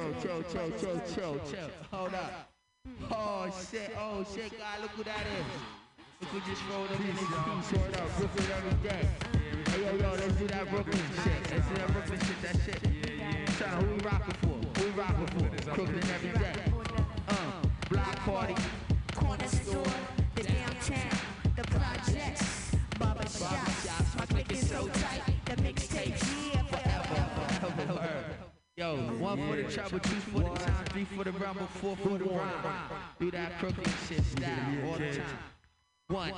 Chill, 0.03 0.15
chill, 0.21 0.43
chill, 0.51 0.71
chill, 0.81 1.01
chill, 1.15 1.41
chill. 1.49 1.71
Hold 1.93 2.15
up. 2.15 2.51
Oh 3.13 3.49
shit, 3.71 3.95
oh 3.97 4.27
shit, 4.35 4.51
God, 4.59 4.81
look 4.83 4.91
who 4.91 5.05
that 5.05 5.25
is. 5.39 5.47
Look 6.21 6.31
who 6.31 6.41
just 6.51 6.63
rolled 6.69 6.91
up 6.91 6.99
in 6.99 7.07
this 7.07 7.19
piece. 7.21 7.71
Hold 7.71 7.95
up, 7.95 8.19
Brooklyn 8.19 8.47
every 8.57 8.89
day. 8.89 9.09
Hey, 9.71 9.85
yo, 9.85 9.95
yo, 10.03 10.11
let's 10.15 10.35
do 10.35 10.47
that 10.49 10.69
Brooklyn 10.71 10.99
shit. 11.23 11.53
Let's 11.53 11.69
do 11.69 11.75
that 11.77 11.93
Brooklyn 11.93 12.19
shit, 12.19 12.43
that 12.43 12.57
shit. 12.65 12.81
So, 13.59 13.65
who 13.67 13.95
we 13.95 14.01
rockin' 14.01 14.35
for? 14.43 14.81
Who 14.81 14.85
we 14.87 14.91
rockin' 14.91 15.27
for? 15.29 15.75
Brooklyn 15.75 16.03
every 16.15 16.33
day. 16.37 16.55
Uh, 17.29 17.63
block 17.89 18.17
party. 18.27 18.57
Corner 19.15 19.47
store, 19.47 19.85
the 20.35 20.43
downtown, 20.43 21.19
the 21.55 21.63
projects, 21.63 22.75
barber 22.99 23.23
shops. 23.29 24.17
My 24.19 24.27
click 24.27 24.51
is 24.51 24.69
so 24.69 24.89
tight, 24.89 25.12
one 29.77 29.89
for 29.89 29.99
the 29.99 30.01
trouble, 30.01 30.01
two 30.01 30.21
for 30.31 30.41
the 30.41 30.65
time, 30.65 30.85
three 30.87 31.05
for 31.05 31.25
the 31.25 31.33
rumble, 31.33 31.67
four 31.67 31.97
for 31.97 32.19
the 32.19 32.25
rhyme. 32.25 32.77
Do 33.21 33.31
that 33.31 33.59
crooked 33.59 33.89
shit 34.09 34.25
style 34.25 34.87
all 34.87 34.99
the 34.99 35.17
time. 35.17 35.39
One, 36.09 36.33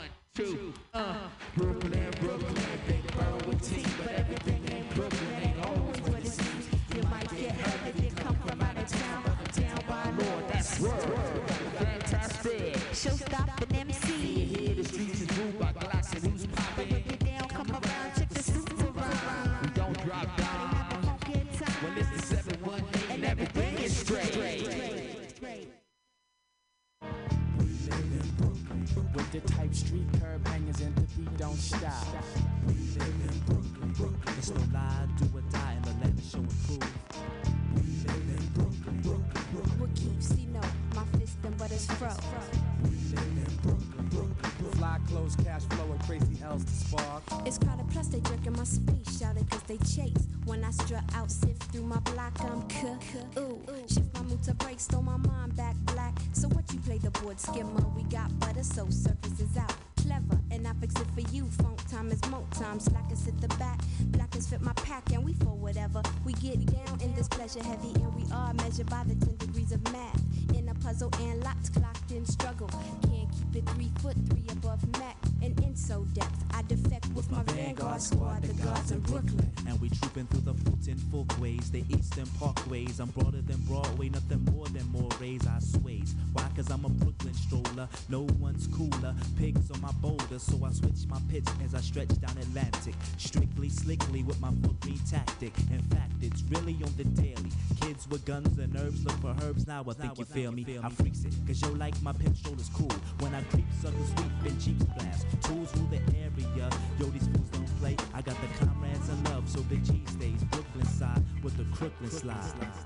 And 79.67 79.81
we 79.81 79.89
trooping 79.89 80.27
through 80.27 80.53
the 80.53 80.55
Fulton 80.55 80.99
Folkways, 81.11 81.71
the 81.71 81.85
Eastern 81.89 82.27
Parkways. 82.39 83.01
I'm 83.01 83.11
broader 83.11 83.41
than 83.41 83.57
Broadway, 83.63 84.09
nothing 84.09 84.45
more 84.53 84.67
than 84.67 84.87
more 84.91 85.09
rays 85.21 85.47
I 85.47 85.59
sways. 85.59 86.15
Why? 86.33 86.49
Cause 86.55 86.71
I'm 86.71 86.85
a 86.85 86.89
Brooklyn 86.89 87.35
stroller, 87.35 87.89
no 88.09 88.27
one's 88.39 88.67
cooler. 88.69 89.15
Pigs 89.39 89.71
on 89.71 89.81
my 89.81 89.93
boulder, 90.01 90.39
so 90.39 90.65
I 90.65 90.71
switch 90.73 91.07
my 91.09 91.19
pitch 91.31 91.47
as 91.65 91.75
I 91.75 91.81
stretch 91.81 92.21
down 92.21 92.37
Atlantic. 92.39 92.95
Strictly, 93.19 93.69
slickly 93.69 94.23
with 94.23 94.41
my 94.41 94.51
foot 94.63 94.79
green 94.81 95.01
tactic. 95.11 95.53
In 95.71 95.81
fact, 95.91 96.13
it's 96.21 96.43
really 96.51 96.75
on 96.85 96.93
the 96.97 97.05
daily. 97.05 97.51
Kids 97.81 98.09
with 98.09 98.25
guns 98.25 98.59
and 98.59 98.77
herbs 98.77 99.05
look 99.05 99.19
for 99.21 99.35
herbs 99.45 99.67
now. 99.67 99.85
I 99.89 99.93
think 99.95 100.19
you 100.19 100.25
feel 100.25 100.53
me. 100.53 100.65
I 100.83 100.89
freaks 100.91 101.25
it, 101.25 101.35
cause 101.47 101.61
yo 101.61 101.71
like 101.71 102.01
my 102.03 102.13
pimp 102.13 102.37
shoulders 102.37 102.71
cool. 102.75 102.93
When 103.21 103.35
I 103.35 103.43
creep, 103.45 103.67
sucker 103.81 103.97
sweep, 104.17 104.53
and 104.53 104.61
cheeks 104.63 104.85
blast. 104.85 105.27
Tools 105.43 105.75
rule 105.77 105.89
the 105.91 106.01
area. 106.17 106.71
Yo, 106.99 107.07
these 107.07 107.27
fools 107.29 107.49
don't 107.51 107.81
play. 107.81 107.97
I 108.15 108.23
got 108.23 108.37
the 108.41 108.65
comrades 108.65 109.09
love, 109.25 109.49
so 109.49 109.61
the 109.69 109.77
G 109.77 110.03
stays 110.07 110.43
Brooklyn 110.45 110.87
side 110.87 111.23
with 111.43 111.57
the 111.57 111.65
Crooklyn 111.77 112.11
slide. 112.11 112.37
Out 112.37 112.85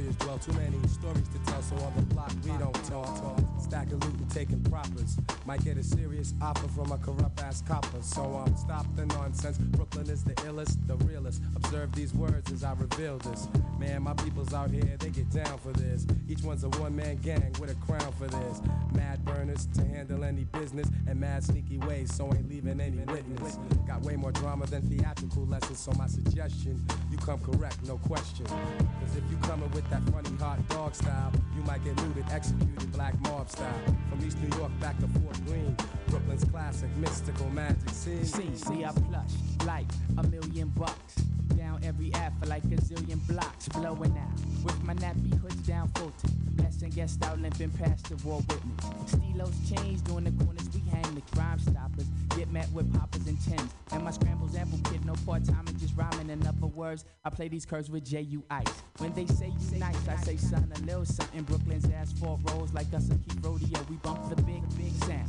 warriors 0.00 0.16
dwell. 0.16 0.38
Too 0.38 0.52
many 0.52 0.78
stories 0.88 1.28
to 1.28 1.50
tell, 1.50 1.62
so 1.62 1.76
on 1.76 1.92
the 1.96 2.02
block 2.14 2.32
we 2.44 2.50
don't 2.52 2.84
talk. 2.86 3.59
Stack 3.70 3.92
of 3.92 4.04
loot 4.04 4.18
and 4.18 4.30
taking 4.32 4.60
propers. 4.64 5.16
Might 5.46 5.62
get 5.62 5.76
a 5.76 5.84
serious 5.84 6.34
offer 6.42 6.66
from 6.66 6.90
a 6.90 6.98
corrupt 6.98 7.40
ass 7.40 7.62
copper. 7.62 8.02
So 8.02 8.22
I'm 8.22 8.48
um, 8.48 8.56
stop 8.56 8.84
the 8.96 9.06
nonsense. 9.06 9.58
Brooklyn 9.58 10.10
is 10.10 10.24
the 10.24 10.34
illest, 10.42 10.76
the 10.88 10.96
realest. 11.04 11.40
Observe 11.54 11.92
these 11.92 12.12
words 12.12 12.50
as 12.50 12.64
I 12.64 12.72
reveal 12.72 13.18
this. 13.18 13.46
Man, 13.78 14.02
my 14.02 14.14
people's 14.14 14.52
out 14.52 14.72
here, 14.72 14.96
they 14.98 15.10
get 15.10 15.30
down 15.30 15.56
for 15.58 15.72
this. 15.72 16.04
Each 16.28 16.42
one's 16.42 16.64
a 16.64 16.68
one 16.80 16.96
man 16.96 17.18
gang 17.18 17.54
with 17.60 17.70
a 17.70 17.76
crown 17.86 18.12
for 18.18 18.26
this. 18.26 18.60
Mad 18.92 19.24
burners 19.24 19.66
to 19.74 19.84
handle 19.84 20.24
any 20.24 20.44
business, 20.46 20.88
and 21.06 21.20
mad 21.20 21.44
sneaky 21.44 21.78
ways, 21.78 22.12
so 22.12 22.26
ain't 22.34 22.48
leaving 22.48 22.80
any 22.80 22.98
witness. 23.04 23.56
Got 23.86 24.02
way 24.02 24.16
more 24.16 24.32
drama 24.32 24.66
than 24.66 24.82
theatrical 24.82 25.46
lessons, 25.46 25.78
so 25.78 25.92
my 25.92 26.08
suggestion, 26.08 26.84
you 27.08 27.18
come 27.18 27.38
correct, 27.38 27.78
no 27.86 27.98
question. 27.98 28.46
Cause 28.46 29.16
if 29.16 29.22
you 29.30 29.36
coming 29.42 29.70
with 29.70 29.88
that 29.90 30.02
funny 30.10 30.36
hot 30.38 30.58
dog 30.70 30.92
style, 30.92 31.32
you 31.56 31.62
might 31.62 31.84
get 31.84 31.96
looted, 32.02 32.24
executed, 32.32 32.92
black 32.92 33.18
mob 33.20 33.48
style. 33.48 33.59
From 34.08 34.26
East 34.26 34.38
New 34.40 34.56
York 34.56 34.72
back 34.80 34.98
to 35.00 35.08
Fort 35.08 35.38
Greene, 35.46 35.76
Brooklyn's 36.08 36.44
classic, 36.44 36.88
mystical 36.96 37.48
magic 37.50 37.90
scene. 37.90 38.24
See, 38.24 38.56
see, 38.56 38.84
I 38.84 38.92
plush 38.92 39.32
like 39.66 39.86
a 40.16 40.22
million 40.22 40.68
bucks. 40.68 41.16
Down 41.56 41.78
every 41.84 42.12
app 42.14 42.32
for 42.40 42.46
like 42.46 42.64
a 42.64 42.80
zillion 42.80 43.20
blocks. 43.28 43.68
Blowing 43.68 44.16
out 44.16 44.64
with 44.64 44.82
my 44.82 44.94
nappy 44.94 45.38
hoods 45.40 45.56
down 45.66 45.88
Fulton. 45.94 46.30
Blessing 46.52 46.90
guest 46.90 47.22
out 47.24 47.38
limping 47.38 47.70
past 47.70 48.08
the 48.08 48.16
war 48.26 48.40
witness. 48.48 49.12
Stilos 49.12 49.52
change 49.76 50.02
during 50.04 50.24
the 50.24 50.44
corners 50.44 50.68
we 50.72 50.80
hang 50.90 51.14
the 51.14 51.22
crime 51.36 51.58
stoppers. 51.58 52.09
Get 52.36 52.50
met 52.52 52.70
with 52.72 52.92
poppers 52.94 53.26
and 53.26 53.38
tens. 53.44 53.74
And 53.92 54.04
my 54.04 54.10
scrambles 54.10 54.54
ample 54.54 54.78
kid, 54.90 55.04
no 55.04 55.14
part 55.26 55.44
time 55.44 55.66
and 55.66 55.78
just 55.78 55.96
rhyming. 55.96 56.30
In 56.30 56.46
other 56.46 56.66
words, 56.66 57.04
I 57.24 57.30
play 57.30 57.48
these 57.48 57.66
curves 57.66 57.90
with 57.90 58.04
J.U. 58.04 58.42
Ice. 58.50 58.82
When 58.98 59.12
they 59.14 59.26
say 59.26 59.48
you 59.48 59.78
nice, 59.78 60.08
I 60.08 60.16
say 60.16 60.36
son, 60.36 60.70
a 60.74 60.80
little 60.80 61.04
something. 61.04 61.42
Brooklyn's 61.42 61.90
asphalt 61.90 62.40
rolls 62.50 62.72
like 62.72 62.92
us 62.94 63.10
a 63.10 63.14
keep 63.14 63.44
rodeo. 63.44 63.80
We 63.88 63.96
bump 63.96 64.28
the 64.28 64.40
big, 64.42 64.62
big 64.76 64.92
sound. 65.04 65.20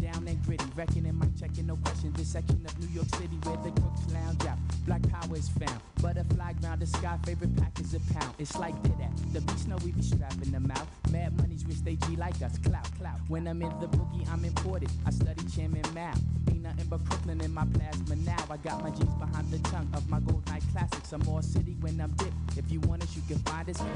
Down 0.00 0.26
and 0.26 0.42
gritty, 0.44 0.64
reckoning 0.74 1.14
my 1.14 1.26
checking, 1.38 1.66
no 1.66 1.76
question. 1.76 2.12
This 2.14 2.28
section 2.28 2.64
of 2.66 2.78
New 2.80 2.88
York 2.88 3.08
City 3.14 3.38
where 3.44 3.56
the 3.58 3.70
crooks 3.80 4.12
lounge 4.12 4.44
out. 4.46 4.58
Black 4.86 5.02
power 5.08 5.36
is 5.36 5.48
found. 5.48 5.80
Butterfly 6.02 6.54
ground, 6.54 6.80
the 6.80 6.86
sky 6.86 7.18
favorite 7.24 7.56
pack 7.56 7.78
is 7.80 7.94
a 7.94 8.00
pound. 8.12 8.34
It's 8.38 8.56
like 8.58 8.80
did 8.82 8.98
that. 8.98 9.10
The 9.32 9.40
beach 9.40 9.66
know 9.66 9.76
we 9.84 9.92
be 9.92 10.02
strapping 10.02 10.50
them 10.50 10.70
out. 10.74 10.86
Mad 11.10 11.36
money's 11.36 11.64
rich, 11.66 11.82
they 11.84 11.96
G 11.96 12.16
like 12.16 12.40
us. 12.42 12.58
Clout, 12.58 12.88
clout. 12.98 13.18
When 13.28 13.46
I'm 13.46 13.62
in 13.62 13.78
the 13.80 13.88
boogie, 13.88 14.28
I'm 14.32 14.44
imported. 14.44 14.90
I 15.06 15.10
study 15.10 15.44
Chairman 15.54 15.82
Mao. 15.94 16.14
Ain't 16.50 16.62
nothing 16.62 16.86
but 16.88 17.04
Brooklyn 17.04 17.40
in 17.40 17.54
my 17.54 17.64
plasma 17.74 18.16
now. 18.16 18.44
I 18.50 18.56
got 18.56 18.82
my 18.82 18.90
G's 18.90 19.14
behind 19.14 19.50
the 19.50 19.58
tongue 19.70 19.88
of 19.94 20.08
my 20.10 20.18
gold 20.20 20.44
night 20.48 20.62
classics. 20.72 21.12
I'm 21.12 21.20
more 21.20 21.42
city 21.42 21.76
when 21.80 22.00
I'm 22.00 22.10
dipped. 22.12 22.34
If 22.56 22.70
you 22.72 22.80
want 22.80 23.02
us, 23.02 23.14
you 23.14 23.22
can 23.28 23.38
find 23.44 23.68
us. 23.68 23.78
Shit. 23.78 23.86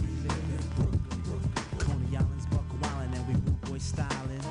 we 0.00 0.28
live 0.28 0.38
in 0.38 0.68
Brooklyn, 0.76 1.22
Brooklyn, 1.24 1.52
Coney 1.78 2.16
Island's 2.16 2.46
buck 2.46 2.68
wildin' 2.80 3.14
and 3.14 3.26
we 3.28 3.34
rude 3.34 3.60
boy 3.62 3.78
styling. 3.78 4.42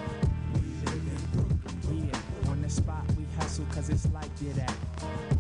We 0.54 0.60
live 0.84 0.96
in 0.96 1.20
Brooklyn, 1.34 1.60
Brooklyn, 1.64 2.10
Yeah, 2.12 2.52
on 2.52 2.62
the 2.62 2.70
spot 2.70 3.06
we 3.18 3.26
hustle 3.38 3.66
cause 3.72 3.90
it's 3.90 4.08
like 4.12 4.32
it 4.42 4.58
at. 4.58 5.35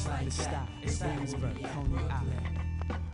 Fort 0.00 0.18
Greene, 0.18 0.30
Slider 0.30 0.30
Stop, 0.30 1.08
Williamsburg, 1.08 1.62
Coney 1.62 2.02
Island, 2.10 2.58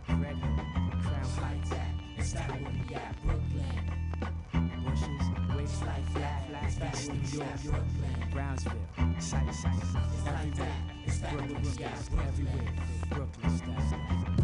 Red 0.09 0.35
Hook, 0.35 0.65
Crown 1.03 1.25
Heights, 1.25 1.71
it's 2.17 2.33
that. 2.33 2.49
Where 2.49 2.59
we 2.59 2.95
at, 2.95 3.15
Brooklyn. 3.23 3.75
Bushes, 4.83 5.55
waves 5.55 5.81
like 5.81 6.05
flat, 6.11 6.71
flat, 6.77 6.93
East 6.93 7.11
New 7.11 7.71
York, 7.71 7.83
Brownsville, 8.31 8.71
Sight, 9.19 9.53
Sight, 9.53 9.73
everywhere, 10.27 10.75
Brooklyn, 11.31 11.61
Brooklyn, 11.61 12.27
everywhere, 12.27 12.73
Brooklyn 13.09 13.57
style. 13.57 14.36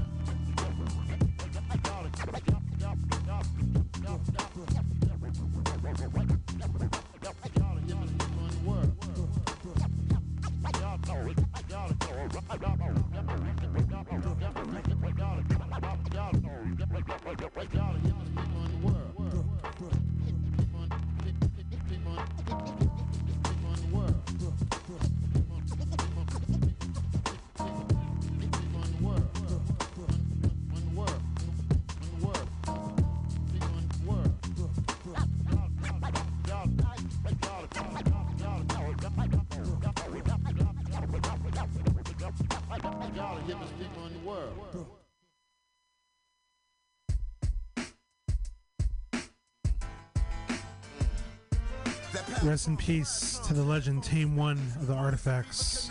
Rest 52.53 52.67
in 52.67 52.77
peace 52.77 53.39
to 53.47 53.53
the 53.55 53.63
legend 53.63 54.03
Tame 54.03 54.35
One 54.35 54.59
of 54.79 54.85
the 54.85 54.93
Artifacts. 54.93 55.89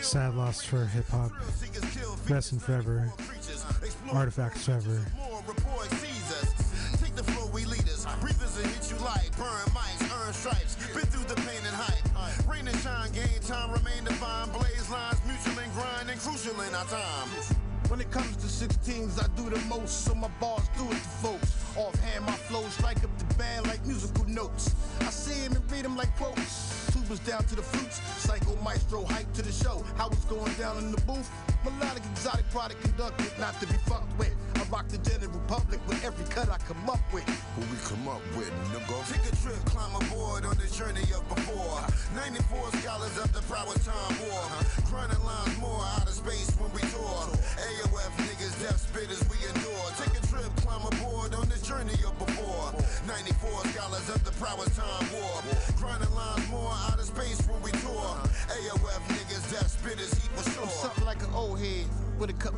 Sad 0.00 0.34
loss 0.34 0.62
for 0.62 0.86
hip 0.86 1.06
hop. 1.08 1.30
Rest 2.26 2.52
in 2.52 2.58
forever. 2.58 3.12
Artifacts 4.10 4.64
forever. 4.64 5.04
Rain 12.48 12.66
and 12.66 12.76
shine, 12.78 13.12
time, 13.42 13.70
remain 13.70 14.04
divine. 14.04 14.48
Blaze 14.48 14.88
lines, 14.88 15.20
mutual 15.26 15.62
and 15.62 15.72
grind, 15.74 16.08
and 16.08 16.18
crucial 16.18 16.58
in 16.62 16.74
our 16.74 16.86
time. 16.86 17.28
When 17.88 18.00
it 18.00 18.10
comes 18.10 18.36
to 18.36 18.46
16s, 18.46 19.22
I 19.22 19.26
do 19.36 19.50
the 19.50 19.60
most, 19.66 20.06
so 20.06 20.14
my 20.14 20.28
bars 20.40 20.66
do 20.78 20.84
it 20.86 20.92
to 20.92 21.08
folks. 21.20 21.47
Down 27.28 27.44
to 27.44 27.56
the 27.56 27.62
flutes, 27.62 28.00
psycho 28.16 28.56
maestro 28.64 29.04
hype 29.04 29.30
to 29.34 29.42
the 29.42 29.52
show. 29.52 29.84
How 29.96 30.08
it's 30.08 30.24
going 30.24 30.52
down 30.54 30.78
in 30.78 30.90
the 30.90 31.00
booth? 31.02 31.28
Melodic, 31.62 32.02
exotic 32.12 32.48
product 32.50 32.80
conducted, 32.80 33.30
not 33.38 33.52
to 33.60 33.66
be 33.66 33.74
fucked 33.84 34.16
with. 34.18 34.32
I 34.56 34.64
rock 34.72 34.88
the 34.88 34.96
general 34.98 35.40
public 35.46 35.86
with 35.86 36.02
every 36.04 36.24
cut 36.32 36.48
I 36.48 36.56
come 36.64 36.88
up 36.88 37.00
with. 37.12 37.28
Who 37.54 37.60
we 37.68 37.76
come 37.84 38.08
up 38.08 38.24
with, 38.32 38.48
nigga? 38.72 38.96
Take 39.12 39.28
a 39.28 39.36
trip, 39.44 39.60
climb 39.66 39.94
aboard 40.00 40.46
on 40.46 40.56
the 40.56 40.68
journey 40.72 41.04
of 41.12 41.20
before. 41.28 41.84
94 42.16 42.80
scholars 42.80 43.18
of 43.18 43.28
the 43.34 43.42
prowess 43.44 43.84
time 43.84 44.16
war. 44.24 44.48
Grinding 44.88 45.22
lines 45.22 45.57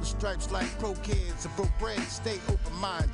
with 0.00 0.08
stripes 0.08 0.50
like 0.50 0.66
pro 0.78 0.94
kids. 0.94 1.44
A 1.44 1.48
broke 1.50 1.78
bread, 1.78 2.00
stay 2.00 2.38
open 2.48 2.74
minded. 2.80 3.10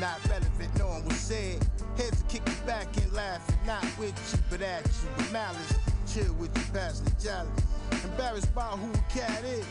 Not 0.00 0.18
relevant, 0.28 0.76
knowing 0.78 1.04
what's 1.04 1.18
said. 1.18 1.64
Heads 1.96 2.22
to 2.22 2.28
kick 2.28 2.42
you 2.48 2.66
back 2.66 2.88
and 2.96 3.12
laughing. 3.12 3.56
Not 3.66 3.84
with 3.98 4.16
you, 4.32 4.38
but 4.50 4.62
at 4.62 4.84
you 4.84 5.08
with 5.16 5.32
malice. 5.32 5.74
Chill 6.12 6.32
with 6.34 6.56
you, 6.56 6.64
pass 6.72 7.00
the 7.00 7.10
jealous. 7.22 7.50
Embarrassed 8.04 8.54
by 8.54 8.62
who 8.62 8.90
a 8.90 9.12
cat 9.12 9.44
is. 9.44 9.66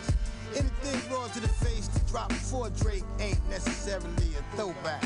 Anything 0.55 1.11
raw 1.11 1.28
to 1.28 1.39
the 1.39 1.47
face 1.47 1.88
to 1.88 1.99
drop 2.11 2.30
before 2.30 2.70
Drake 2.70 3.03
ain't 3.20 3.49
necessarily 3.49 4.30
a 4.38 4.55
throwback. 4.55 5.03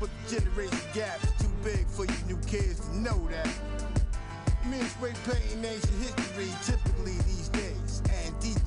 But 0.00 0.10
the 0.24 0.40
generation 0.40 0.78
gap 0.94 1.22
is 1.24 1.32
too 1.42 1.52
big 1.64 1.86
for 1.86 2.04
you 2.04 2.14
new 2.28 2.38
kids 2.46 2.80
to 2.88 2.96
know 2.96 3.28
that. 3.30 3.48
Me 4.66 4.78
and 4.78 4.88
spray 4.88 5.12
painting 5.26 5.64
ancient 5.64 5.98
history 6.02 6.48
typically 6.64 7.18
these. 7.26 7.41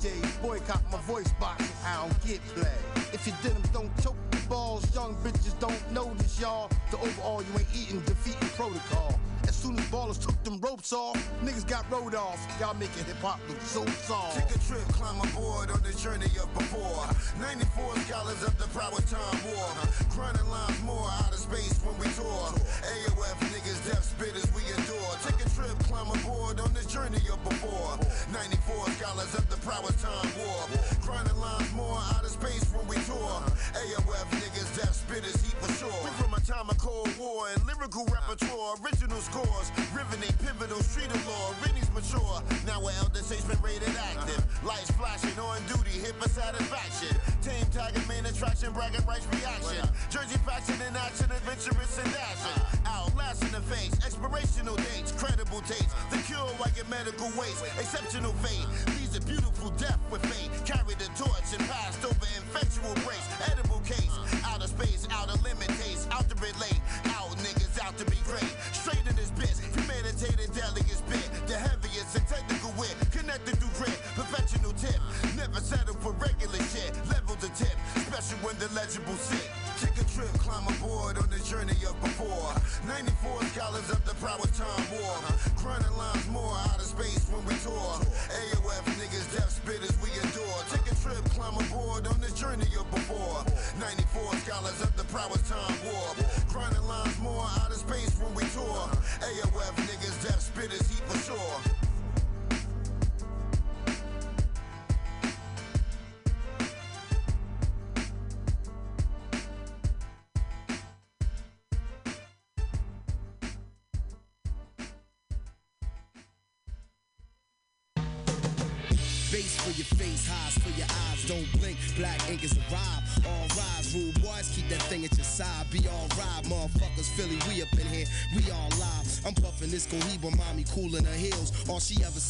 DJs 0.06 0.42
boycott 0.42 0.84
my 0.92 1.00
voice 1.02 1.32
box 1.40 1.64
I 1.84 2.02
don't 2.02 2.26
get 2.26 2.40
play. 2.50 2.68
If 3.12 3.26
your 3.26 3.36
denim 3.42 3.64
don't 3.74 4.04
choke 4.04 4.16
the 4.30 4.38
balls, 4.48 4.94
young 4.94 5.16
bitches 5.24 5.60
don't 5.60 5.92
notice 5.92 6.40
y'all. 6.40 6.70
The 6.92 6.98
overall 6.98 7.42
you 7.42 7.52
ain't 7.58 7.68
eating, 7.74 8.02
defeating 8.02 8.50
protocol. 8.50 9.20
Soon 9.66 9.80
as 9.80 9.90
ballers 9.90 10.22
took 10.22 10.38
them 10.44 10.62
ropes 10.62 10.94
off, 10.94 11.18
niggas 11.42 11.66
got 11.66 11.90
rode 11.90 12.14
off. 12.14 12.38
Y'all 12.62 12.78
making 12.78 13.02
hip 13.10 13.18
hop 13.18 13.42
look 13.50 13.60
so 13.62 13.82
soft. 14.06 14.38
Take 14.38 14.54
a 14.54 14.62
trip, 14.62 14.86
climb 14.94 15.18
aboard 15.18 15.74
on 15.74 15.82
the 15.82 15.90
journey 15.98 16.30
of 16.38 16.46
before. 16.54 17.02
94 17.42 17.98
scholars 18.06 18.46
of 18.46 18.54
the 18.62 18.70
prowess 18.70 19.10
time 19.10 19.42
war. 19.50 19.66
Grinding 20.14 20.46
lines 20.54 20.78
more 20.86 21.10
out 21.18 21.34
of 21.34 21.42
space 21.42 21.82
when 21.82 21.98
we 21.98 22.06
tour. 22.14 22.46
AOF 22.86 23.42
niggas, 23.50 23.82
death 23.90 24.06
spitters, 24.06 24.46
we 24.54 24.62
endure. 24.70 25.14
Take 25.26 25.42
a 25.42 25.50
trip, 25.58 25.74
climb 25.90 26.14
aboard 26.14 26.62
on 26.62 26.70
the 26.78 26.86
journey 26.86 27.26
of 27.34 27.42
before. 27.42 27.98
94 28.38 28.86
scholars 29.02 29.34
of 29.34 29.50
the 29.50 29.58
prowess 29.66 29.98
time 29.98 30.30
war. 30.46 30.62
Grinding 31.02 31.42
lines 31.42 31.74
more 31.74 31.98
out 32.14 32.22
of 32.22 32.30
space 32.30 32.70
when 32.70 32.86
we 32.86 33.02
tour. 33.10 33.42
AOF 33.82 34.30
niggas, 34.30 34.70
death 34.78 34.94
spitters, 34.94 35.42
heat 35.42 35.58
for 35.58 35.74
sure. 35.74 36.06
Time 36.46 36.70
of 36.70 36.78
Cold 36.78 37.10
War 37.18 37.50
and 37.50 37.66
lyrical 37.66 38.06
repertoire, 38.06 38.78
original 38.86 39.18
scores, 39.18 39.74
riveting, 39.98 40.30
pivotal, 40.46 40.78
street 40.86 41.10
of 41.10 41.18
law. 41.26 41.56
Rennie's 41.66 41.90
mature, 41.90 42.38
now 42.70 42.78
we're 42.78 42.94
elder 43.02 43.26
statesman 43.26 43.58
rated 43.66 43.90
active. 44.14 44.46
Lights 44.62 44.92
flashing, 44.94 45.34
on 45.42 45.58
duty, 45.66 45.98
hit 45.98 46.14
for 46.22 46.30
satisfaction. 46.30 47.18
Tame 47.42 47.66
tiger, 47.74 47.98
main 48.06 48.30
attraction, 48.30 48.70
bragging 48.78 49.02
rights 49.10 49.26
reaction. 49.34 49.90
Jersey 50.14 50.38
faction 50.46 50.78
in 50.86 50.94
action, 50.94 51.26
adventurous 51.34 51.98
and 51.98 52.14
dashing. 52.14 52.62
Outlasting 52.86 53.50
the 53.50 53.66
face, 53.66 53.98
expirational 54.06 54.78
dates, 54.94 55.18
credible 55.18 55.66
dates. 55.66 55.90
The 56.14 56.22
cure 56.30 56.46
while 56.62 56.70
your 56.78 56.86
medical 56.94 57.26
waste, 57.42 57.66
exceptional 57.82 58.38
fate. 58.46 58.70
These 59.02 59.18
are 59.18 59.26
beautiful 59.26 59.74
death 59.82 59.98
with 60.14 60.22
fate. 60.30 60.54
Carry 60.62 60.94
the 60.94 61.10
torch 61.18 61.58
and 61.58 61.66
passed 61.66 62.06
over 62.06 62.30
infectual 62.38 62.94
breaks. 63.02 63.26
Edible 63.50 63.82
case, 63.82 64.14
out 64.46 64.62
of 64.62 64.70
space, 64.70 65.10
out 65.10 65.34
of 65.34 65.42
limit 65.42 65.74
taste, 65.82 66.06
out 66.14 66.30
to 66.36 66.42
relate. 66.42 66.80
Out 67.16 67.36
niggas 67.38 67.80
out 67.84 67.98
to 67.98 68.06
be 68.06 68.18
great. 68.26 68.52
Straight 68.74 69.06
in 69.08 69.16
this 69.16 69.32
bitch, 69.32 69.60
premeditated 69.74 70.54
delicate 70.54 71.00
spit. 71.00 71.30
The 71.48 71.56
heaviest 71.56 72.16
and 72.16 72.28
technical 72.28 72.72
wit, 72.78 72.96
connected 73.12 73.58
through 73.58 73.74
grit. 73.78 74.00
Professional 74.16 74.74
tip, 74.74 75.00
never 75.36 75.60
settle 75.60 75.96
for 75.96 76.12
regular 76.14 76.60
shit. 76.72 76.92
Level 77.10 77.36
the 77.36 77.50
tip, 77.56 77.76
special 78.08 78.38
when 78.40 78.58
the 78.60 78.68
legible 78.74 79.16
sit. 79.16 79.50
Take 79.80 79.98
a 80.00 80.08
trip, 80.16 80.32
climb 80.40 80.68
aboard 80.68 81.18
on 81.18 81.30
the 81.30 81.40
journey 81.44 81.78
of 81.88 81.96
before. 82.02 82.52
94 82.88 83.44
scholars 83.52 83.90
of 83.92 84.04
the 84.06 84.16
prowess 84.16 84.52
time 84.58 84.86
war. 84.92 85.16
Grinding 85.60 85.96
lines 85.98 86.28
more 86.30 86.56
out 86.68 86.80
of 86.80 86.88
space 86.88 87.28
when 87.32 87.44
we 87.46 87.56
tour. 87.64 88.00
AOF 88.32 88.86
niggas, 89.00 89.28
death 89.36 89.52
spitters, 89.52 89.96
we 90.00 90.10
endure. 90.24 90.60
Take 90.72 90.88
a 90.92 90.96
trip, 90.96 91.24
climb 91.36 91.56
aboard 91.60 92.08
on 92.08 92.20
the 92.22 92.32
journey 92.36 92.72
of 92.80 92.90
before. 92.92 93.44
94 93.80 94.36
scholars 94.48 94.80
of 94.82 94.96
the 94.96 95.04
prowess 95.12 95.44
time 95.50 95.76
war. 95.84 96.25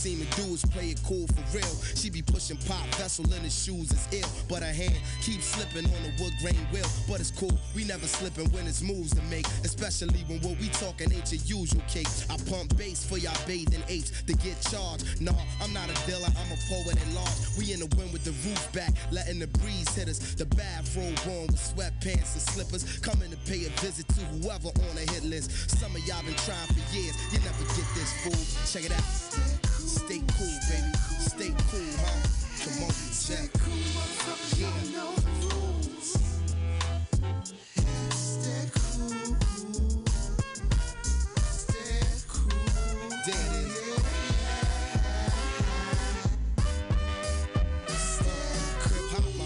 Seem 0.05 0.21
to 0.21 0.29
do 0.37 0.53
is 0.53 0.61
play 0.69 0.93
it 0.93 1.01
cool 1.03 1.25
for 1.33 1.57
real. 1.57 1.75
She 1.97 2.11
be 2.11 2.21
pushing 2.21 2.57
pop, 2.69 2.85
vessel 2.93 3.25
in 3.33 3.41
her 3.41 3.49
shoes 3.49 3.89
is 3.89 4.05
ill. 4.13 4.29
But 4.47 4.61
her 4.61 4.71
hand 4.71 4.93
keeps 5.25 5.45
slipping 5.57 5.89
on 5.89 6.01
the 6.05 6.13
wood 6.21 6.33
grain 6.45 6.61
wheel. 6.69 6.85
But 7.09 7.19
it's 7.19 7.31
cool, 7.31 7.57
we 7.73 7.85
never 7.85 8.05
slipping 8.05 8.45
when 8.53 8.67
it's 8.67 8.83
moves 8.83 9.15
to 9.15 9.23
make. 9.33 9.47
Especially 9.65 10.21
when 10.29 10.45
what 10.45 10.61
we 10.61 10.69
talking 10.69 11.11
ain't 11.11 11.33
your 11.33 11.41
usual 11.57 11.81
cake. 11.89 12.05
I 12.29 12.37
pump 12.45 12.77
bass 12.77 13.03
for 13.03 13.17
y'all 13.17 13.33
bathing 13.47 13.81
apes 13.89 14.13
to 14.29 14.33
get 14.45 14.61
charged. 14.69 15.09
Nah, 15.25 15.33
I'm 15.57 15.73
not 15.73 15.89
a 15.89 15.97
dealer, 16.05 16.29
I'm 16.29 16.51
a 16.53 16.59
poet 16.69 17.01
at 17.01 17.09
large. 17.17 17.57
We 17.57 17.73
in 17.73 17.81
the 17.81 17.89
wind 17.97 18.13
with 18.13 18.23
the 18.29 18.35
roof 18.45 18.61
back, 18.77 18.93
letting 19.09 19.39
the 19.39 19.49
breeze 19.57 19.89
hit 19.89 20.07
us. 20.07 20.19
The 20.37 20.45
bathrobe 20.45 21.17
on 21.33 21.49
with 21.49 21.57
sweatpants 21.57 22.37
and 22.37 22.45
slippers. 22.53 22.99
Coming 23.01 23.31
to 23.33 23.37
pay 23.49 23.65
a 23.65 23.73
visit 23.81 24.05
to 24.13 24.21
whoever 24.37 24.69
on 24.69 24.93
the 24.93 25.05
hit 25.17 25.25
list. 25.25 25.49
Some 25.81 25.95
of 25.97 26.05
y'all 26.05 26.21
been 26.21 26.37
trying 26.45 26.69
for 26.69 26.85
years, 26.93 27.17
you 27.33 27.41
never 27.41 27.65
get 27.73 27.89
this 27.97 28.13
fool. 28.21 28.45
Check 28.69 28.85
it 28.85 28.93
out. 28.93 29.64
Stay 29.95 30.21
cool, 30.37 30.55
baby. 30.69 30.91
Stay 31.19 31.51
cool, 31.71 31.93
huh? 32.03 32.19
Come 32.63 32.83
on, 32.83 32.91
check. 33.25 33.49
Yeah. 34.57 35.05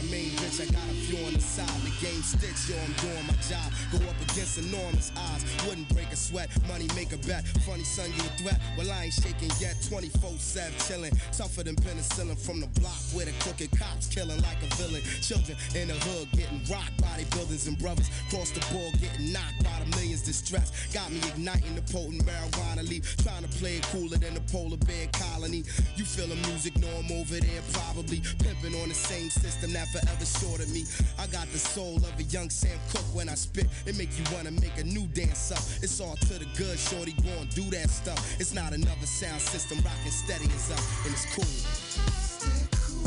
Main 0.09 0.31
bitch, 0.41 0.59
I 0.59 0.65
got 0.73 0.89
a 0.89 0.93
few 1.05 1.23
on 1.27 1.33
the 1.33 1.39
side. 1.39 1.69
The 1.85 1.91
game 2.01 2.23
sticks, 2.23 2.67
yo, 2.67 2.75
I'm 2.81 2.93
doing 2.93 3.27
my 3.27 3.38
job. 3.49 3.73
Go 3.91 3.97
up 4.05 4.19
against 4.29 4.61
enormous 4.61 5.11
odds. 5.17 5.43
Wouldn't 5.65 5.89
break 5.89 6.11
a 6.13 6.15
sweat. 6.15 6.49
Money 6.67 6.87
make 6.95 7.11
a 7.13 7.17
bet. 7.25 7.41
Funny 7.65 7.83
son, 7.83 8.05
you 8.13 8.21
a 8.21 8.31
threat. 8.37 8.61
Well, 8.77 8.91
I 8.91 9.05
ain't 9.09 9.13
shaking 9.13 9.49
yet. 9.59 9.75
24 9.89 10.37
7 10.37 10.71
chilling. 10.87 11.13
Tougher 11.33 11.63
than 11.63 11.75
penicillin 11.75 12.37
from 12.37 12.61
the 12.61 12.67
block 12.79 13.01
where 13.13 13.25
the 13.25 13.33
crooked 13.41 13.71
cops 13.73 14.07
killing 14.07 14.39
like 14.45 14.61
a 14.61 14.69
villain. 14.77 15.01
Children 15.21 15.57
in 15.73 15.87
the 15.89 15.97
hood 16.05 16.29
getting 16.37 16.61
rocked. 16.69 16.93
Bodybuilders 17.01 17.67
and 17.67 17.77
brothers 17.79 18.09
cross 18.29 18.51
the 18.51 18.61
board 18.71 18.93
getting 19.01 19.33
knocked 19.33 19.63
by 19.63 19.73
the 19.81 19.89
millions 19.97 20.21
distressed. 20.21 20.93
Got 20.93 21.09
me 21.11 21.19
igniting 21.33 21.73
the 21.73 21.81
potent 21.89 22.23
marijuana 22.25 22.87
leaf. 22.87 23.17
Trying 23.17 23.43
to 23.43 23.51
play 23.57 23.77
it 23.77 23.83
cooler 23.89 24.17
than 24.17 24.35
the 24.35 24.45
polar 24.53 24.77
bear 24.85 25.07
colony. 25.13 25.63
You 25.95 26.05
feel 26.05 26.27
the 26.27 26.37
music, 26.47 26.77
know 26.77 26.91
I'm 27.01 27.11
over 27.17 27.39
there 27.41 27.63
probably. 27.73 28.21
Pimping 28.45 28.77
on 28.81 28.89
the 28.89 28.95
same 28.95 29.29
system 29.29 29.73
that 29.73 29.87
forever 29.89 30.25
short 30.25 30.61
of 30.61 30.69
me. 30.69 30.85
I 31.17 31.25
got 31.27 31.49
the 31.51 31.57
soul 31.57 31.97
of 31.97 32.13
a 32.19 32.23
young 32.23 32.49
Sam 32.49 32.77
Cooke 32.93 33.09
when 33.15 33.27
I 33.29 33.35
spit. 33.39 33.67
It 33.85 33.97
make 33.97 34.09
you 34.17 34.23
wanna 34.35 34.51
make 34.51 34.77
a 34.77 34.83
new 34.83 35.07
dance 35.07 35.51
up. 35.51 35.63
It's 35.81 35.99
all 36.01 36.15
to 36.15 36.39
the 36.39 36.45
good, 36.57 36.77
shorty. 36.77 37.13
Go 37.23 37.31
and 37.39 37.49
do 37.55 37.63
that 37.71 37.89
stuff. 37.89 38.19
It's 38.39 38.53
not 38.53 38.73
another 38.73 39.05
sound 39.05 39.41
system 39.41 39.79
rocking 39.83 40.11
steady 40.11 40.45
is 40.45 40.71
up, 40.71 40.79
and 41.05 41.13
it's 41.13 41.25
cool. 41.33 41.45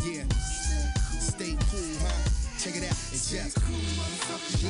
Yeah, 0.05 0.25
stay 1.21 1.57
cool, 1.71 1.97
huh? 2.01 2.31
Check 2.59 2.77
it 2.77 2.85
out, 2.85 2.97
it's 3.13 3.31
just 3.31 3.59
yeah. 4.63 4.63
Yeah, 4.63 4.69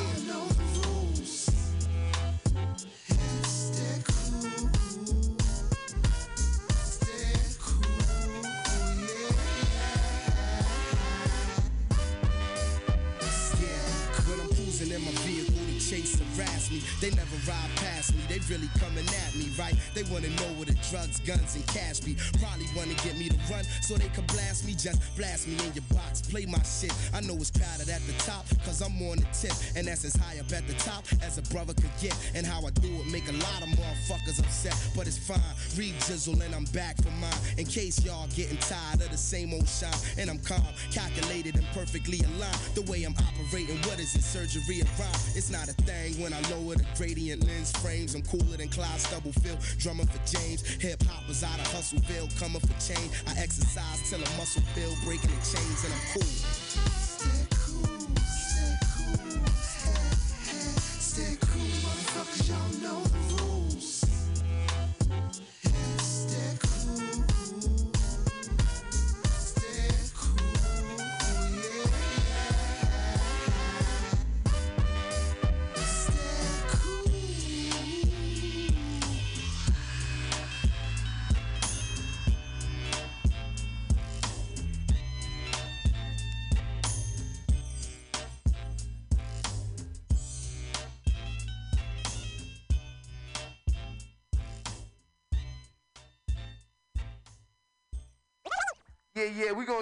really 18.49 18.69
coming 18.79 19.05
at 19.07 19.35
me, 19.35 19.51
right? 19.57 19.75
They 19.93 20.03
wanna 20.03 20.29
know 20.39 20.49
where 20.57 20.65
the 20.65 20.77
drugs, 20.89 21.19
guns, 21.21 21.55
and 21.55 21.65
cash 21.67 21.99
be. 21.99 22.15
Probably 22.39 22.67
wanna 22.75 22.95
get 23.03 23.17
me 23.17 23.29
to 23.29 23.37
run 23.51 23.63
so 23.81 23.95
they 23.95 24.09
can 24.09 24.25
blast 24.27 24.65
me. 24.65 24.73
Just 24.73 24.99
blast 25.15 25.47
me 25.47 25.55
in 25.65 25.73
your 25.73 25.87
box, 25.93 26.21
play 26.21 26.45
my 26.45 26.61
shit. 26.63 26.93
I 27.13 27.21
know 27.21 27.35
it's 27.35 27.51
crowded 27.51 27.89
at 27.89 28.01
the 28.07 28.13
top, 28.23 28.45
cause 28.65 28.81
I'm 28.81 28.95
on 29.09 29.17
the 29.17 29.27
tip. 29.33 29.53
And 29.75 29.87
that's 29.87 30.05
as 30.05 30.15
high 30.15 30.39
up 30.39 30.51
at 30.51 30.67
the 30.67 30.73
top 30.75 31.05
as 31.21 31.37
a 31.37 31.43
brother 31.53 31.73
could 31.73 31.93
get. 32.01 32.15
And 32.35 32.45
how 32.45 32.65
I 32.65 32.71
do 32.71 32.89
it 33.01 33.07
make 33.11 33.27
a 33.29 33.37
lot 33.37 33.61
of 33.61 33.69
motherfuckers 33.77 34.39
upset, 34.39 34.75
but 34.95 35.07
it's 35.07 35.17
fine. 35.17 35.39
Read 35.77 35.95
Jizzle 36.05 36.41
and 36.41 36.53
I'm 36.53 36.65
back 36.75 36.97
for 37.01 37.11
mine. 37.21 37.33
In 37.57 37.65
case 37.65 38.03
y'all 38.03 38.27
getting 38.35 38.57
tired 38.57 39.01
of 39.01 39.09
the 39.09 39.17
same 39.17 39.53
old 39.53 39.67
shine. 39.67 39.93
And 40.17 40.29
I'm 40.29 40.39
calm, 40.39 40.63
calculated, 40.91 41.55
and 41.55 41.65
perfectly 41.73 42.19
aligned. 42.19 42.57
The 42.75 42.83
way 42.83 43.03
I'm 43.03 43.15
operating, 43.15 43.77
what 43.83 43.99
is 43.99 44.15
it? 44.15 44.23
Surgery 44.23 44.81
of 44.81 44.99
rhyme. 44.99 45.09
It's 45.35 45.49
not 45.49 45.69
a 45.69 45.73
thing 45.83 46.21
when 46.21 46.33
I 46.33 46.41
lower 46.49 46.75
the 46.75 46.85
gradient 46.97 47.45
lens 47.45 47.71
frames. 47.79 48.15
I'm 48.15 48.21
cooler 48.33 48.57
than 48.57 48.69
Clyde 48.69 48.99
Stubblefield, 48.99 49.59
drumming 49.77 50.07
for 50.07 50.21
James. 50.25 50.65
Hip 50.81 51.01
hop 51.03 51.21
hoppers 51.21 51.43
out 51.43 51.59
of 51.59 51.67
Hustleville, 51.67 52.27
coming 52.39 52.59
for 52.59 52.73
change. 52.81 53.11
I 53.27 53.39
exercise 53.39 54.09
till 54.09 54.19
a 54.19 54.37
muscle 54.37 54.63
build, 54.75 54.97
breaking 55.03 55.29
the 55.29 55.57
chains, 55.57 55.83
and 55.85 55.93
I'm 55.93 56.01
cool. 56.13 57.02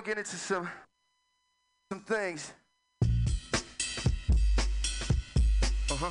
Gonna 0.01 0.15
get 0.15 0.17
into 0.17 0.35
some 0.35 0.67
some 1.91 2.01
things. 2.01 2.53
Uh-huh. 5.91 6.09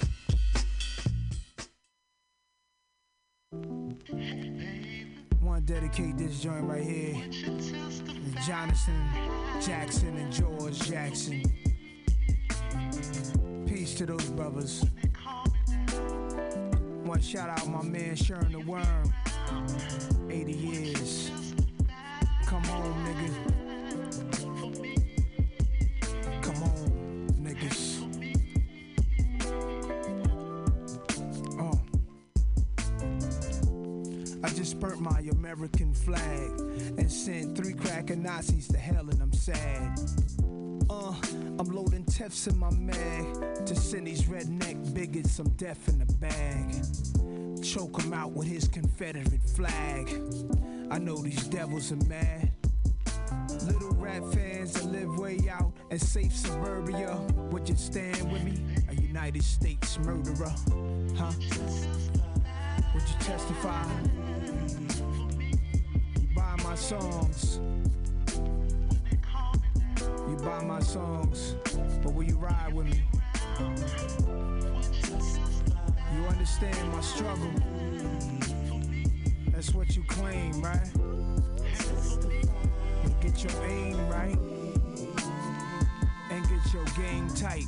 Want 5.43 5.66
to 5.66 5.72
dedicate 5.72 6.18
this 6.18 6.41
joint 6.41 6.64
right 6.64 6.84
here 6.84 7.14
to 7.14 8.47
Jonathan 8.47 9.09
Jackson 9.61 10.16
and 10.16 10.32
George 10.32 10.78
Jackson. 10.80 11.43
Peace 13.66 13.95
to 13.95 14.07
those 14.07 14.24
brothers. 14.30 14.84
Want 17.05 17.22
to 17.22 17.26
shout 17.26 17.49
out 17.49 17.66
my 17.68 17.82
man 17.82 18.14
Sharon 18.14 18.53
the 18.53 18.61
Worm. 18.61 19.12
80 20.30 20.53
years. 20.53 21.30
Come 22.47 22.64
on, 22.70 22.95
nigga. 23.05 23.59
Burnt 34.81 35.01
my 35.01 35.20
American 35.33 35.93
flag 35.93 36.51
and 36.99 37.12
sent 37.12 37.57
three 37.57 37.74
cracking 37.74 38.22
Nazis 38.22 38.66
to 38.68 38.78
hell, 38.78 39.09
and 39.11 39.20
I'm 39.20 39.33
sad. 39.33 40.01
Uh, 40.89 41.14
I'm 41.59 41.68
loading 41.68 42.05
tiffs 42.05 42.47
in 42.47 42.59
my 42.59 42.70
mag 42.70 43.66
to 43.66 43.76
send 43.76 44.07
these 44.07 44.22
redneck 44.22 44.95
bigots 44.95 45.33
some 45.33 45.51
death 45.51 45.87
in 45.89 45.99
the 45.99 46.07
bag. 46.14 47.62
Choke 47.62 48.03
'em 48.03 48.14
out 48.14 48.33
with 48.33 48.49
his 48.49 48.66
Confederate 48.68 49.43
flag. 49.55 50.09
I 50.91 50.99
know 50.99 51.16
these 51.18 51.45
devils 51.45 51.93
are 51.93 52.05
mad. 52.09 52.51
Little 53.66 53.91
rat 53.91 54.22
fans 54.33 54.72
that 54.72 54.87
live 54.87 55.18
way 55.18 55.39
out 55.51 55.72
in 55.91 55.99
safe 55.99 56.35
suburbia. 56.35 57.16
Would 57.51 57.68
you 57.68 57.76
stand 57.76 58.33
with 58.33 58.43
me? 58.43 58.59
A 58.89 58.95
United 58.95 59.45
States 59.45 59.99
murderer, 59.99 60.55
huh? 61.16 61.33
Would 62.95 63.03
you 63.09 63.18
testify? 63.20 64.30
Songs. 66.81 67.61
You 70.28 70.37
buy 70.43 70.64
my 70.64 70.81
songs, 70.81 71.55
but 72.03 72.12
will 72.12 72.24
you 72.24 72.37
ride 72.37 72.74
with 72.74 72.87
me? 72.87 73.03
You 76.16 76.26
understand 76.26 76.93
my 76.93 77.01
struggle. 77.01 77.53
That's 79.53 79.72
what 79.72 79.95
you 79.95 80.03
claim, 80.09 80.61
right? 80.61 80.91
Get 83.20 83.45
your 83.45 83.62
aim 83.66 84.09
right 84.09 84.39
and 86.31 86.49
get 86.49 86.72
your 86.72 86.85
game 86.97 87.28
tight. 87.28 87.66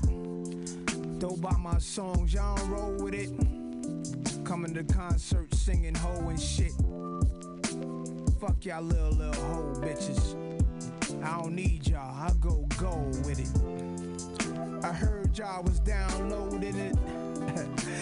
Though 1.21 1.37
by 1.37 1.57
my 1.59 1.79
songs, 1.79 2.35
y'all 2.35 2.57
don't 2.57 2.71
roll 2.71 2.97
with 3.05 3.15
it. 3.15 3.31
Coming 4.45 4.75
to 4.75 4.83
concerts 4.83 5.61
singing 5.61 5.95
ho 5.95 6.29
and 6.29 6.41
shit. 6.41 6.73
Fuck 8.43 8.65
y'all 8.65 8.83
little 8.83 9.13
little 9.13 9.41
hoe 9.45 9.73
bitches. 9.77 10.35
I 11.23 11.41
don't 11.41 11.55
need 11.55 11.87
y'all, 11.87 12.01
I 12.01 12.33
go 12.41 12.67
go 12.77 12.97
with 13.25 13.39
it. 13.39 14.85
I 14.85 14.93
heard 14.93 15.39
y'all 15.39 15.63
was 15.63 15.79
downloading 15.79 16.77
it. 16.77 16.97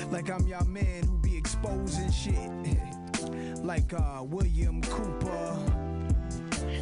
like 0.11 0.30
I'm 0.30 0.49
y'all 0.49 0.64
man 0.64 1.05
who 1.05 1.18
be 1.18 1.36
exposing 1.36 2.11
shit. 2.11 2.51
like 3.62 3.93
uh 3.93 4.22
William 4.22 4.80
Cooper. 4.80 5.59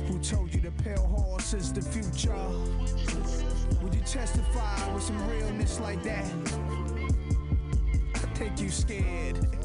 Who 0.06 0.20
told 0.20 0.54
you 0.54 0.60
the 0.60 0.70
pale 0.84 1.08
horse 1.08 1.52
is 1.52 1.72
the 1.72 1.82
future? 1.82 2.36
Would 3.82 3.92
you 3.92 4.02
testify 4.02 4.94
with 4.94 5.02
some 5.02 5.28
realness 5.28 5.80
like 5.80 6.04
that? 6.04 6.30
I 8.14 8.18
think 8.36 8.60
you 8.60 8.70
scared. 8.70 9.57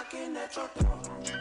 Knocking 0.00 0.36
at 0.36 0.56
your 0.56 1.39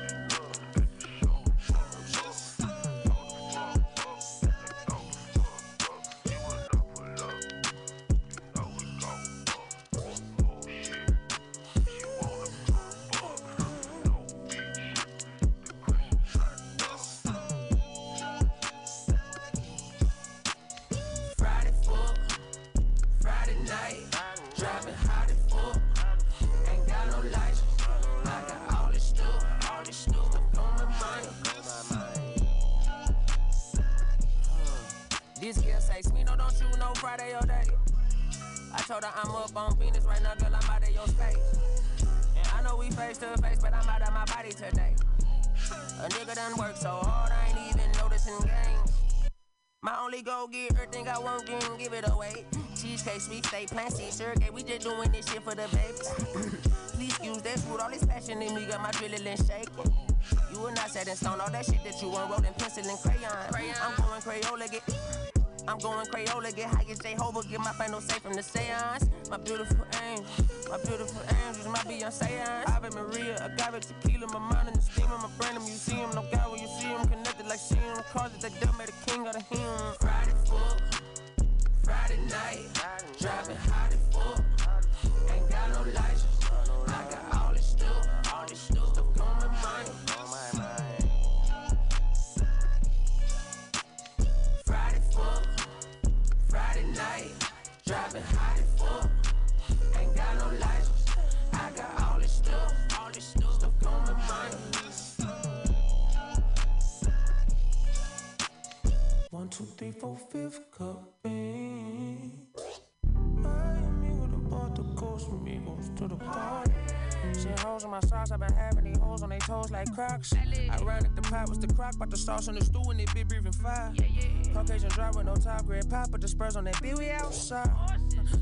with 125.79 125.91
no 125.91 125.97
top 125.97 126.09
grade 126.09 126.11
pop, 126.11 126.11
but 126.11 126.21
the 126.21 126.27
spurs 126.27 126.55
on 126.55 126.63
that 126.65 126.81
B, 126.81 126.93
we 126.93 127.09
outside. 127.09 127.69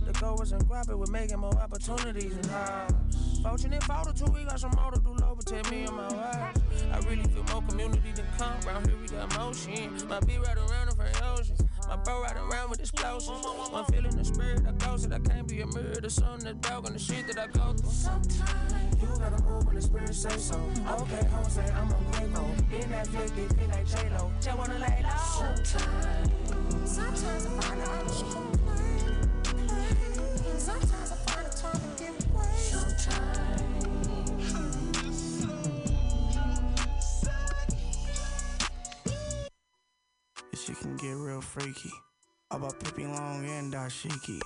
The 0.06 0.14
goal 0.14 0.38
wasn't 0.38 0.68
grab 0.68 0.90
it, 0.90 0.98
we're 0.98 1.06
making 1.08 1.40
more 1.40 1.56
opportunities 1.60 2.34
and 2.34 2.46
how. 2.48 2.88
Fortunate 3.44 3.84
photo 3.84 4.12
too, 4.12 4.32
we 4.32 4.44
got 4.44 4.60
some 4.60 4.72
more 4.72 4.92
to 4.92 5.00
do, 5.00 5.14
low, 5.14 5.36
but 5.36 5.46
tell 5.46 5.72
me 5.72 5.84
and 5.84 5.96
my 5.96 6.08
wife. 6.08 6.58
I 6.92 7.00
really 7.10 7.24
feel 7.24 7.44
more 7.52 7.62
community 7.62 8.12
than 8.16 8.26
come. 8.38 8.60
Round 8.66 8.88
here 8.88 8.98
we 9.00 9.08
got 9.08 9.36
motion. 9.38 9.94
My 10.08 10.20
B 10.22 10.38
right 10.38 10.58
around 10.58 10.90
the 10.90 10.96
front 10.96 11.22
ocean. 11.24 11.56
My 11.88 11.96
bro 11.96 12.22
riding 12.22 12.44
around 12.44 12.70
with 12.70 12.80
explosives. 12.80 13.46
One 13.72 13.86
feeling 13.86 14.16
the 14.16 14.26
spirit 14.26 14.64
that 14.66 14.78
goes 14.80 15.06
it. 15.06 15.14
I 15.14 15.20
can't 15.20 15.48
be 15.48 15.62
a 15.62 15.68
mirror. 15.68 16.02
The 16.02 16.10
sun 16.10 16.40
that's 16.40 16.58
dog 16.58 16.86
on 16.86 16.94
the 16.94 17.00
shit 17.00 17.28
that 17.28 17.40
I 17.40 17.48
go 17.48 17.74
through. 17.74 17.92
Sometimes 17.92 19.02
you 19.02 19.08
gotta 19.20 19.42
move 19.44 19.66
when 19.66 19.76
the 19.76 19.82
spirit 19.82 20.14
say 20.14 20.38
so. 20.38 20.60
Okay, 21.00 21.26
Jose, 21.32 21.62
I'm 21.62 21.90
a 21.90 21.96
gringo. 22.12 22.44
In 22.82 22.90
that 22.92 23.08
flick, 23.08 23.32
it 23.38 23.54
feel 23.54 23.68
like 23.70 23.88
J-Lo. 23.88 24.32
Just 24.42 24.58
wanna 24.58 24.80
lay 24.80 25.04
low. 25.04 25.56
Sometimes, 25.56 26.47
sometimes 26.88 27.46
I 27.46 27.50
find 27.62 27.82
it 27.82 27.88
hard 27.88 28.08
to 28.08 28.24
complain. 28.24 29.20
Sometimes 30.58 31.12
I 31.12 31.16
find 31.16 31.48
it 31.48 31.56
time 31.56 31.82
to 31.82 32.04
give 32.04 32.16
away. 32.34 32.56
Sometimes. 32.56 33.38
This 40.52 40.64
shit 40.66 40.80
can 40.80 40.96
get 40.98 41.16
real 41.16 41.42
freaky. 41.42 41.92
About 42.52 42.80
Pippi 42.80 43.06
Long 43.06 43.46
and 43.46 43.74
Dashiki. 43.74 44.40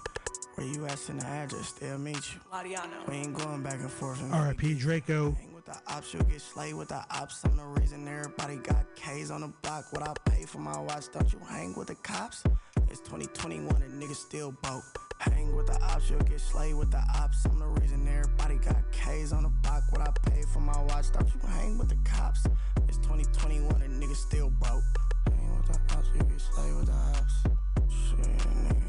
Where 0.55 0.67
you 0.67 0.85
at 0.85 1.09
in 1.09 1.17
the 1.19 1.25
address, 1.25 1.71
they'll 1.73 1.97
meet 1.97 2.33
you. 2.33 2.39
Mariano. 2.51 2.89
We 3.07 3.15
ain't 3.15 3.33
going 3.35 3.61
back 3.63 3.79
and 3.79 3.89
forth. 3.91 4.21
and 4.21 4.33
R.I.P. 4.33 4.73
Draco. 4.75 5.35
The 5.71 5.93
ops, 5.93 6.13
you'll 6.13 6.23
get 6.23 6.41
slayed 6.41 6.73
with 6.73 6.89
the 6.89 7.03
ops. 7.11 7.43
I'm 7.45 7.55
the 7.55 7.63
reason 7.63 8.07
everybody 8.07 8.57
got 8.57 8.85
K's 8.95 9.31
on 9.31 9.41
the 9.41 9.53
block. 9.61 9.85
What 9.91 10.07
I 10.07 10.13
pay 10.29 10.45
for 10.45 10.59
my 10.59 10.77
watch, 10.79 11.05
don't 11.11 11.31
you 11.31 11.39
hang 11.47 11.73
with 11.75 11.87
the 11.87 11.95
cops? 11.95 12.43
It's 12.89 12.99
2021 13.01 13.81
and 13.81 14.01
niggas 14.01 14.15
still 14.15 14.51
broke. 14.63 14.83
Hang 15.19 15.55
with 15.55 15.67
the 15.67 15.81
ops, 15.83 16.09
you'll 16.09 16.19
get 16.21 16.41
slayed 16.41 16.75
with 16.75 16.91
the 16.91 17.01
ops. 17.15 17.45
I'm 17.45 17.59
the 17.59 17.67
reason 17.67 18.07
everybody 18.07 18.55
got 18.55 18.91
K's 18.91 19.31
on 19.31 19.43
the 19.43 19.49
block. 19.49 19.83
What 19.91 20.01
I 20.01 20.11
pay 20.29 20.41
for 20.53 20.59
my 20.59 20.79
watch, 20.83 21.11
don't 21.11 21.27
you 21.33 21.41
hang 21.47 21.77
with 21.77 21.89
the 21.89 21.97
cops? 22.03 22.45
It's 22.87 22.97
2021 22.97 23.81
and 23.81 24.01
niggas 24.01 24.15
still 24.15 24.49
broke. 24.49 24.83
Hang 25.29 25.57
with 25.57 25.67
the 25.67 25.95
ops, 25.95 26.07
you 26.13 26.23
get 26.23 26.41
slayed 26.41 26.75
with 26.75 26.87
the 26.87 26.93
ops. 26.93 27.43
Shit, 27.87 28.19
nigga. 28.19 28.83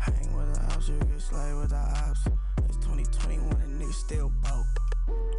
Hang 0.00 0.36
with 0.36 0.54
the 0.54 0.74
ops, 0.74 0.88
you 0.88 0.98
get 0.98 1.20
slayed 1.20 1.56
with 1.56 1.70
the 1.70 1.76
ops. 1.76 2.26
It's 2.68 2.76
2021 2.76 3.60
and 3.60 3.80
niggas 3.80 3.94
still 3.94 4.32
broke. 4.42 4.81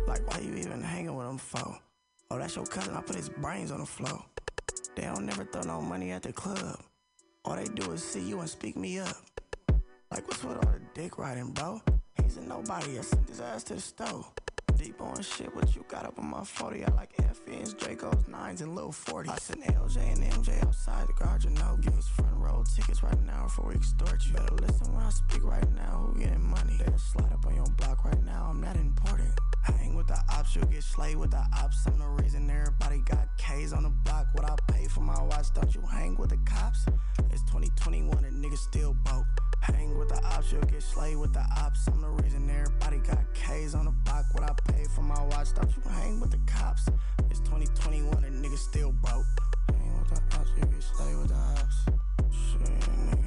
Like, 0.07 0.27
why 0.29 0.39
you 0.39 0.55
even 0.55 0.81
hanging 0.81 1.15
with 1.15 1.25
them 1.25 1.37
for? 1.37 1.77
Oh, 2.29 2.37
that's 2.37 2.55
your 2.55 2.65
cousin. 2.65 2.95
I 2.95 3.01
put 3.01 3.15
his 3.15 3.29
brains 3.29 3.71
on 3.71 3.79
the 3.79 3.85
floor. 3.85 4.23
They 4.95 5.03
don't 5.03 5.25
never 5.25 5.43
throw 5.43 5.61
no 5.61 5.81
money 5.81 6.11
at 6.11 6.23
the 6.23 6.33
club. 6.33 6.79
All 7.45 7.55
they 7.55 7.65
do 7.65 7.91
is 7.91 8.03
see 8.03 8.21
you 8.21 8.39
and 8.39 8.49
speak 8.49 8.75
me 8.77 8.99
up. 8.99 9.17
Like, 10.11 10.27
what's 10.27 10.43
with 10.43 10.57
all 10.57 10.71
the 10.73 10.81
dick 10.93 11.17
riding, 11.17 11.51
bro? 11.51 11.81
He's 12.21 12.37
a 12.37 12.41
nobody. 12.41 12.99
I 12.99 13.01
sent 13.01 13.27
his 13.27 13.41
ass 13.41 13.63
to 13.65 13.75
the 13.75 13.81
stove. 13.81 14.31
Deep 14.77 15.01
on 15.01 15.21
shit, 15.21 15.53
what 15.55 15.75
you 15.75 15.85
got 15.87 16.05
up 16.05 16.17
on 16.19 16.29
my 16.29 16.43
40? 16.43 16.83
I 16.83 16.91
like 16.91 17.15
FNs, 17.17 17.75
Dracos, 17.75 18.25
9s, 18.29 18.61
and 18.61 18.75
little 18.75 18.91
40. 18.91 19.29
I 19.29 19.35
sent 19.37 19.61
LJ 19.61 19.97
and 19.97 20.23
MJ 20.23 20.63
outside 20.65 21.07
the 21.07 21.13
garage, 21.13 21.45
you 21.45 21.51
know. 21.51 21.77
Give 21.81 21.97
us 21.97 22.07
front 22.07 22.35
row 22.35 22.63
tickets 22.75 23.03
right 23.03 23.21
now 23.23 23.43
before 23.43 23.69
we 23.69 23.75
extort 23.75 24.25
you. 24.25 24.33
Better 24.33 24.55
listen 24.55 24.93
when 24.93 25.03
I 25.03 25.09
speak 25.09 25.43
right 25.43 25.71
now. 25.73 26.11
Who 26.13 26.19
getting 26.19 26.43
money? 26.43 26.77
They'll 26.77 26.97
slide 26.97 27.31
up 27.31 27.45
on 27.45 27.55
your 27.55 27.65
block 27.77 28.03
right 28.03 28.23
now. 28.23 28.47
I'm 28.49 28.61
not 28.61 28.75
important. 28.75 29.31
Hang 29.63 29.95
with 29.95 30.07
the 30.07 30.19
ops, 30.29 30.55
you'll 30.55 30.65
get 30.65 30.83
slayed 30.83 31.15
with 31.15 31.31
the 31.31 31.43
ops. 31.55 31.85
I'm 31.87 31.99
the 31.99 32.07
reason 32.07 32.49
everybody 32.49 32.99
got 32.99 33.27
K's 33.37 33.73
on 33.73 33.83
the 33.83 33.89
block. 33.89 34.27
What 34.33 34.49
I 34.49 34.55
pay 34.71 34.87
for 34.87 35.01
my 35.01 35.21
watch, 35.23 35.53
don't 35.53 35.73
you 35.73 35.81
hang 35.89 36.17
with 36.17 36.31
the 36.31 36.37
cops? 36.45 36.85
It's 37.31 37.43
2021 37.43 38.25
and 38.25 38.43
niggas 38.43 38.57
still 38.57 38.93
broke. 38.93 39.42
Hang 39.63 39.97
with 39.97 40.09
the 40.09 40.21
ops, 40.25 40.51
you'll 40.51 40.61
get 40.63 40.83
slayed 40.83 41.17
with 41.17 41.31
the 41.31 41.45
ops. 41.57 41.87
I'm 41.87 42.01
the 42.01 42.09
reason 42.09 42.49
everybody 42.49 42.97
got 42.97 43.33
K's 43.33 43.73
on 43.73 43.85
the 43.85 43.91
block. 43.91 44.25
What 44.33 44.43
I 44.43 44.53
pay 44.73 44.83
for 44.93 45.03
my 45.03 45.23
watch, 45.23 45.53
don't 45.55 45.73
you 45.75 45.81
hang 45.89 46.19
with 46.19 46.31
the 46.31 46.39
cops? 46.45 46.89
It's 47.29 47.39
2021 47.39 48.25
and 48.25 48.43
niggas 48.43 48.57
still 48.57 48.91
broke. 48.91 49.25
Hang 49.71 49.99
with 49.99 50.09
the 50.09 50.37
ops, 50.37 50.49
you 50.57 50.63
get 50.65 50.83
slayed 50.83 51.17
with 51.17 51.29
the 51.29 51.35
ops. 51.35 51.85
Shit, 52.29 52.61
nigga. 52.61 53.23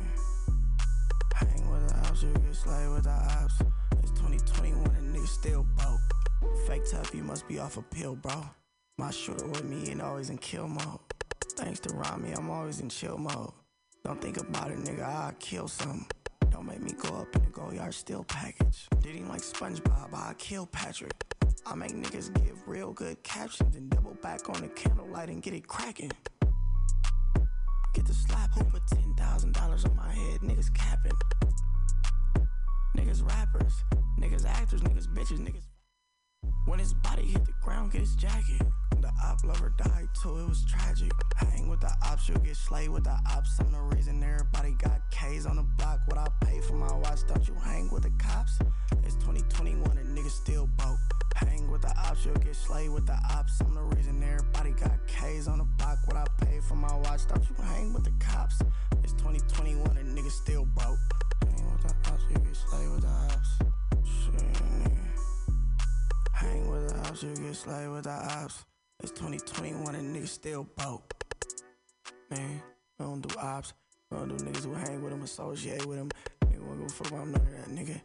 Hang 1.34 1.70
with 1.70 1.88
the 1.88 1.98
ops, 2.06 2.22
you 2.22 2.32
get 2.34 2.54
slayed 2.54 2.90
with 2.90 3.04
the 3.04 3.10
ops. 3.10 3.62
It's 4.02 4.10
2021 4.10 4.94
and 4.94 5.16
niggas 5.16 5.28
still 5.28 5.66
broke. 5.76 6.00
Fake 6.66 6.82
tough, 6.90 7.14
you 7.14 7.22
must 7.22 7.48
be 7.48 7.58
off 7.58 7.78
a 7.78 7.82
pill, 7.82 8.14
bro. 8.14 8.44
My 8.98 9.10
shooter 9.10 9.46
with 9.46 9.64
me 9.64 9.88
ain't 9.88 10.02
always 10.02 10.28
in 10.28 10.36
kill 10.36 10.68
mode. 10.68 11.00
Thanks 11.56 11.80
to 11.80 11.94
Rami, 11.94 12.32
I'm 12.32 12.50
always 12.50 12.80
in 12.80 12.90
chill 12.90 13.16
mode. 13.16 13.52
Don't 14.04 14.20
think 14.20 14.36
about 14.36 14.70
it, 14.70 14.78
nigga, 14.78 15.02
I'll 15.02 15.32
kill 15.38 15.68
some. 15.68 16.06
Don't 16.56 16.64
make 16.64 16.80
me 16.80 16.92
go 16.92 17.14
up 17.16 17.36
in 17.36 17.42
the 17.42 17.50
go 17.50 17.70
yard 17.70 17.92
still 17.92 18.24
package. 18.24 18.88
Did 19.02 19.14
him 19.14 19.28
like 19.28 19.42
SpongeBob, 19.42 20.14
I'll 20.14 20.32
kill 20.38 20.64
Patrick. 20.64 21.12
I 21.66 21.74
make 21.74 21.92
niggas 21.92 22.32
give 22.32 22.66
real 22.66 22.94
good 22.94 23.22
captions 23.22 23.76
and 23.76 23.90
double 23.90 24.14
back 24.22 24.48
on 24.48 24.62
the 24.62 24.68
candlelight 24.68 25.28
and 25.28 25.42
get 25.42 25.52
it 25.52 25.68
cracking. 25.68 26.12
Get 27.92 28.06
the 28.06 28.14
slap, 28.14 28.54
who 28.54 28.64
put 28.64 28.86
$10,000 28.86 29.90
on 29.90 29.96
my 29.96 30.10
head, 30.10 30.40
niggas 30.40 30.72
capping. 30.72 31.12
Niggas 32.96 33.22
rappers, 33.28 33.84
niggas 34.18 34.46
actors, 34.46 34.80
niggas 34.80 35.08
bitches, 35.08 35.38
niggas. 35.38 35.65
When 36.66 36.78
his 36.78 36.94
body 36.94 37.22
hit 37.22 37.44
the 37.44 37.52
ground, 37.62 37.92
get 37.92 38.00
his 38.00 38.16
jacket. 38.16 38.62
The 39.00 39.12
op 39.24 39.44
lover 39.44 39.72
died 39.76 40.08
too, 40.20 40.38
it 40.38 40.48
was 40.48 40.64
tragic. 40.64 41.12
Hang 41.36 41.68
with 41.68 41.80
the 41.80 41.92
ops, 42.04 42.28
you'll 42.28 42.38
get 42.38 42.56
slayed 42.56 42.88
with 42.88 43.04
the 43.04 43.16
ops. 43.30 43.58
I'm 43.60 43.70
the 43.70 43.80
reason 43.80 44.22
everybody 44.22 44.72
got 44.72 45.00
K's 45.10 45.46
on 45.46 45.56
the 45.56 45.62
block. 45.62 46.00
What 46.06 46.18
I 46.18 46.26
pay 46.44 46.60
for 46.60 46.74
my 46.74 46.92
watch, 46.92 47.20
don't 47.28 47.46
you 47.46 47.54
hang 47.62 47.90
with 47.90 48.02
the 48.02 48.10
cops? 48.18 48.58
It's 49.04 49.14
2021 49.16 49.98
and 49.98 50.18
niggas 50.18 50.30
still 50.30 50.66
broke. 50.76 50.98
Hang 51.36 51.70
with 51.70 51.82
the 51.82 51.94
ops, 51.98 52.24
you'll 52.24 52.34
get 52.34 52.56
slayed 52.56 52.90
with 52.90 53.06
the 53.06 53.18
ops. 53.30 53.60
I'm 53.60 53.74
the 53.74 53.82
reason 53.82 54.22
everybody 54.22 54.70
got 54.72 55.06
K's 55.06 55.46
on 55.46 55.58
the 55.58 55.64
block. 55.64 55.98
What 56.06 56.16
I 56.16 56.24
pay 56.44 56.60
for 56.60 56.74
my 56.74 56.94
watch, 56.96 57.28
don't 57.28 57.48
you 57.48 57.56
hang 57.62 57.92
with 57.92 58.04
the 58.04 58.12
cops? 58.18 58.60
It's 59.04 59.12
2021 59.12 59.96
and 59.96 60.18
niggas 60.18 60.32
still 60.32 60.64
broke. 60.64 60.98
Hang 61.44 61.72
with 61.72 61.82
the 61.82 62.10
ops, 62.10 62.22
you 62.30 62.38
get 62.38 62.56
slayed 62.56 62.90
with 62.90 63.02
the 63.02 63.08
ops. 63.08 63.58
Shit. 64.02 64.75
Hang 66.36 66.70
with 66.70 66.90
the 66.90 67.08
ops, 67.08 67.22
you 67.22 67.34
get 67.34 67.56
slayed 67.56 67.88
with 67.88 68.04
the 68.04 68.10
ops. 68.10 68.66
It's 69.02 69.10
2021 69.12 69.94
and 69.94 70.14
niggas 70.14 70.28
still 70.28 70.64
broke. 70.76 71.14
Man, 72.30 72.60
we 72.98 73.06
don't 73.06 73.26
do 73.26 73.38
ops. 73.38 73.72
We 74.10 74.18
don't 74.18 74.36
do 74.36 74.44
niggas 74.44 74.64
who 74.66 74.74
hang 74.74 75.02
with 75.02 75.12
them, 75.12 75.22
associate 75.22 75.86
with 75.86 75.96
them. 75.96 76.10
Nigga, 76.44 76.78
give 76.78 76.86
a 76.86 76.88
fuck 76.90 77.10
about 77.10 77.28
none 77.28 77.40
of 77.40 77.50
that, 77.52 77.68
nigga. 77.70 78.00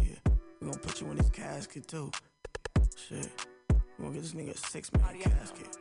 Yeah, 0.00 0.32
we 0.60 0.66
gonna 0.66 0.80
put 0.80 1.00
you 1.00 1.10
in 1.12 1.16
this 1.18 1.30
casket 1.30 1.86
too. 1.86 2.10
Shit, 2.96 3.30
we 3.70 4.04
gonna 4.04 4.14
get 4.14 4.22
this 4.22 4.32
nigga 4.32 4.52
a 4.52 4.58
six 4.58 4.92
man 4.92 5.20
casket. 5.20 5.76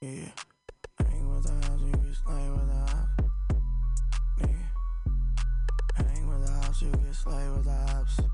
Yeah, 0.00 0.28
hang 1.08 1.28
with 1.28 1.42
the 1.42 1.72
ops, 1.72 1.82
you 1.82 1.90
get 1.90 2.14
slayed 2.22 2.50
with 2.52 2.68
the 2.68 2.76
ops. 2.76 3.32
Yeah, 4.42 6.06
hang 6.06 6.28
with 6.28 6.46
the 6.46 6.52
ops, 6.52 6.82
you 6.82 6.90
get 6.92 7.14
slayed 7.16 7.50
with 7.50 7.64
the 7.64 7.96
ops. 7.96 8.33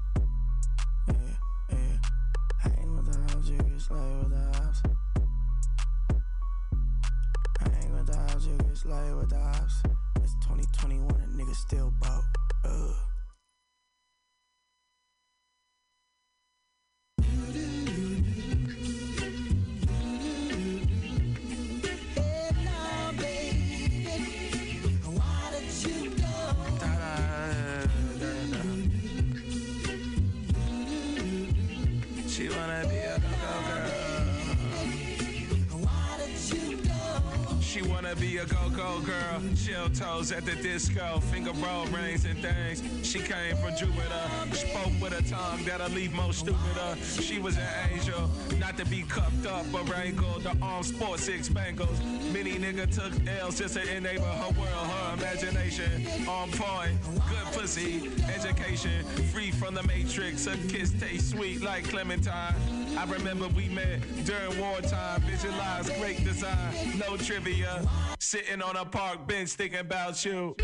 Slayed 3.90 4.18
with 4.18 4.30
the 4.30 4.58
ops. 4.58 4.82
Hang 7.60 7.92
with 7.92 8.06
the 8.06 8.48
you 8.48 8.56
get 8.58 8.76
slayed 8.76 9.14
with 9.16 9.30
the 9.30 9.36
ops. 9.36 9.82
It's 10.22 10.34
2021 10.42 11.20
and 11.20 11.40
niggas 11.40 11.56
still 11.56 11.92
broke. 12.00 12.24
Ugh. 12.64 13.09
A 38.40 38.46
go-go 38.46 39.00
girl. 39.00 39.42
Chill 39.54 39.88
toes 39.90 40.32
at 40.32 40.44
the 40.44 40.54
disco, 40.56 41.20
finger 41.30 41.52
roll 41.64 41.86
rings 41.86 42.24
and 42.24 42.38
things. 42.38 42.82
She 43.06 43.18
came 43.18 43.56
from 43.56 43.76
Jupiter, 43.76 44.22
spoke 44.52 44.92
with 45.00 45.18
a 45.18 45.22
tongue 45.28 45.62
that'll 45.64 45.90
leave 45.90 46.12
most 46.14 46.40
stupider. 46.40 46.96
She 47.02 47.38
was 47.38 47.56
an 47.56 47.68
angel, 47.92 48.30
not 48.58 48.76
to 48.78 48.86
be 48.86 49.02
cuffed 49.02 49.46
up 49.46 49.66
or 49.74 49.82
wrangled. 49.84 50.44
The 50.44 50.56
armed 50.62 50.86
sports 50.86 51.24
six 51.24 51.48
bangles. 51.48 52.00
Many 52.32 52.52
nigga 52.52 52.90
took 52.90 53.12
L's 53.28 53.58
just 53.58 53.74
to 53.74 53.96
enable 53.96 54.24
her 54.24 54.52
world, 54.58 54.86
her 54.86 55.14
imagination. 55.14 56.06
On 56.26 56.50
point, 56.50 56.96
good 57.28 57.46
pussy, 57.52 58.10
education, 58.34 59.04
free 59.32 59.50
from 59.50 59.74
the 59.74 59.82
matrix. 59.82 60.46
A 60.46 60.56
kiss 60.68 60.92
tastes 60.98 61.30
sweet 61.30 61.62
like 61.62 61.84
clementine. 61.84 62.79
I 62.96 63.04
remember 63.04 63.48
we 63.48 63.68
met 63.68 64.00
during 64.24 64.58
wartime. 64.58 65.20
Visualize 65.22 65.88
great 65.98 66.22
design, 66.24 66.74
no 66.98 67.16
trivia. 67.16 67.88
Sitting 68.18 68.62
on 68.62 68.76
a 68.76 68.84
park 68.84 69.26
bench 69.26 69.50
thinking 69.50 69.80
about 69.80 70.24
you. 70.24 70.54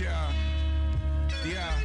Yeah, 0.00 0.33
yeah. 1.46 1.78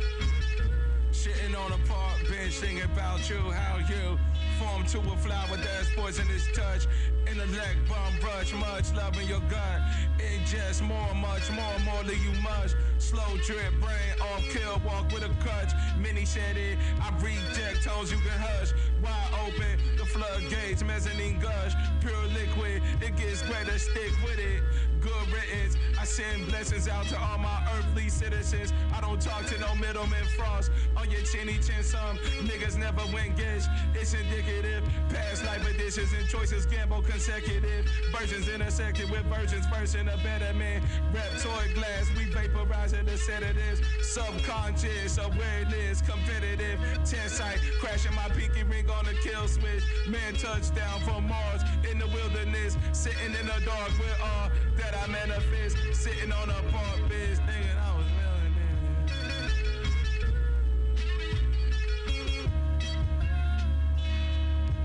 Sitting 1.12 1.56
on 1.56 1.72
a 1.72 1.78
park 1.88 2.20
bench 2.30 2.54
thinking 2.54 2.84
about 2.84 3.30
you, 3.30 3.38
how 3.52 3.78
you 3.78 4.18
form 4.58 4.86
to 4.86 5.00
a 5.00 5.18
flower 5.18 5.58
that's 5.58 5.90
poisonous 5.96 6.48
touch. 6.54 6.88
Intellect, 7.28 7.78
bum 7.88 8.14
brush, 8.22 8.54
much 8.54 8.94
love 8.94 9.20
in 9.20 9.28
your 9.28 9.42
gut. 9.50 9.82
Ingest 10.18 10.82
more, 10.82 11.14
much 11.16 11.50
more, 11.52 11.80
more 11.86 12.04
than 12.04 12.16
you 12.22 12.32
must. 12.42 12.76
Slow 12.98 13.38
drip, 13.46 13.74
brain 13.82 14.14
off 14.22 14.44
kill, 14.50 14.82
walk 14.86 15.12
with 15.12 15.24
a 15.24 15.30
crutch. 15.44 15.72
Many 15.98 16.26
said 16.26 16.58
it, 16.58 16.78
I 17.02 17.14
reject 17.22 17.84
tones 17.84 18.12
you 18.12 18.18
can 18.18 18.40
hush. 18.40 18.72
Wide 19.02 19.32
open, 19.46 19.80
the 19.98 20.06
floodgates, 20.06 20.84
mezzanine 20.84 21.40
gush. 21.40 21.74
Pure 22.02 22.28
liquid, 22.34 22.82
it 23.02 23.16
gets 23.18 23.42
greater, 23.44 23.78
stick 23.78 24.12
with 24.24 24.40
it. 24.40 24.64
Good 25.02 25.32
riddance, 25.32 25.78
I 25.98 26.04
send 26.04 26.48
blessings 26.48 26.90
out 26.90 27.06
to 27.08 27.18
all 27.18 27.38
my 27.38 27.66
earthly 27.78 28.10
citizens. 28.10 28.74
I 28.94 29.00
don't 29.00 29.22
talk 29.22 29.46
to 29.46 29.58
no 29.60 29.74
middleman 29.76 30.26
frost. 30.36 30.72
On 30.98 31.10
your 31.10 31.22
chinny 31.22 31.58
chin, 31.60 31.84
some 31.84 32.18
niggas 32.44 32.78
never 32.78 33.02
went 33.14 33.38
gish. 33.38 33.64
It's 33.96 34.14
indicative. 34.14 34.84
Past 35.10 35.46
life 35.46 35.66
additions 35.70 36.12
and 36.12 36.28
choices 36.28 36.66
gamble 36.66 37.02
consecutive. 37.02 37.86
Versions 38.12 38.50
intersected 38.50 39.10
with 39.10 39.24
versions, 39.26 39.66
version 39.68 40.10
a 40.10 40.18
better 40.18 40.54
man. 40.54 40.82
Reptoid 41.14 41.74
glass, 41.76 42.10
we 42.18 42.26
vaporizing 42.26 43.06
the 43.06 43.18
sedatives. 43.18 43.82
Subconscious 44.02 45.18
awareness, 45.18 46.02
competitive. 46.02 46.78
Tensite, 47.04 47.60
crashing 47.80 48.16
my 48.16 48.28
pinky 48.30 48.64
ring 48.64 48.90
on 48.90 49.08
a 49.08 49.14
kill 49.24 49.48
switch. 49.48 49.84
Man 50.10 50.34
touchdown 50.36 51.00
from 51.02 51.28
Mars 51.28 51.62
in 51.90 52.00
the 52.00 52.08
wilderness. 52.08 52.78
Sitting 52.92 53.34
in 53.40 53.48
the 53.48 53.66
dark 53.66 53.92
with 53.98 54.20
all 54.22 54.50
that 54.78 54.89
I 54.96 55.08
manifest. 55.08 55.78
Sitting 55.94 56.32
on 56.32 56.50
a 56.50 56.62
park 56.72 57.10
bench, 57.10 57.38
thinking 57.46 57.78
I 57.78 57.98
was 57.98 58.06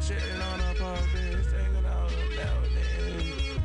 Sitting 0.00 0.42
on 0.42 0.61
a 0.61 0.74
park 0.74 1.00
bench, 1.14 1.46
thinking 1.46 1.86
I 1.86 2.05
was 2.05 2.12
melting. 2.36 3.61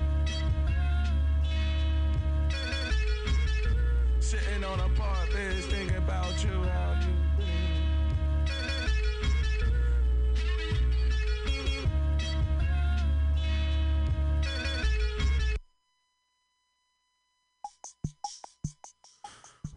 Sitting 4.19 4.63
on 4.63 4.79
a 4.79 4.89
park 4.95 5.33
bench, 5.33 5.65
thinking 5.65 5.97
about 5.97 6.43
you, 6.43 6.63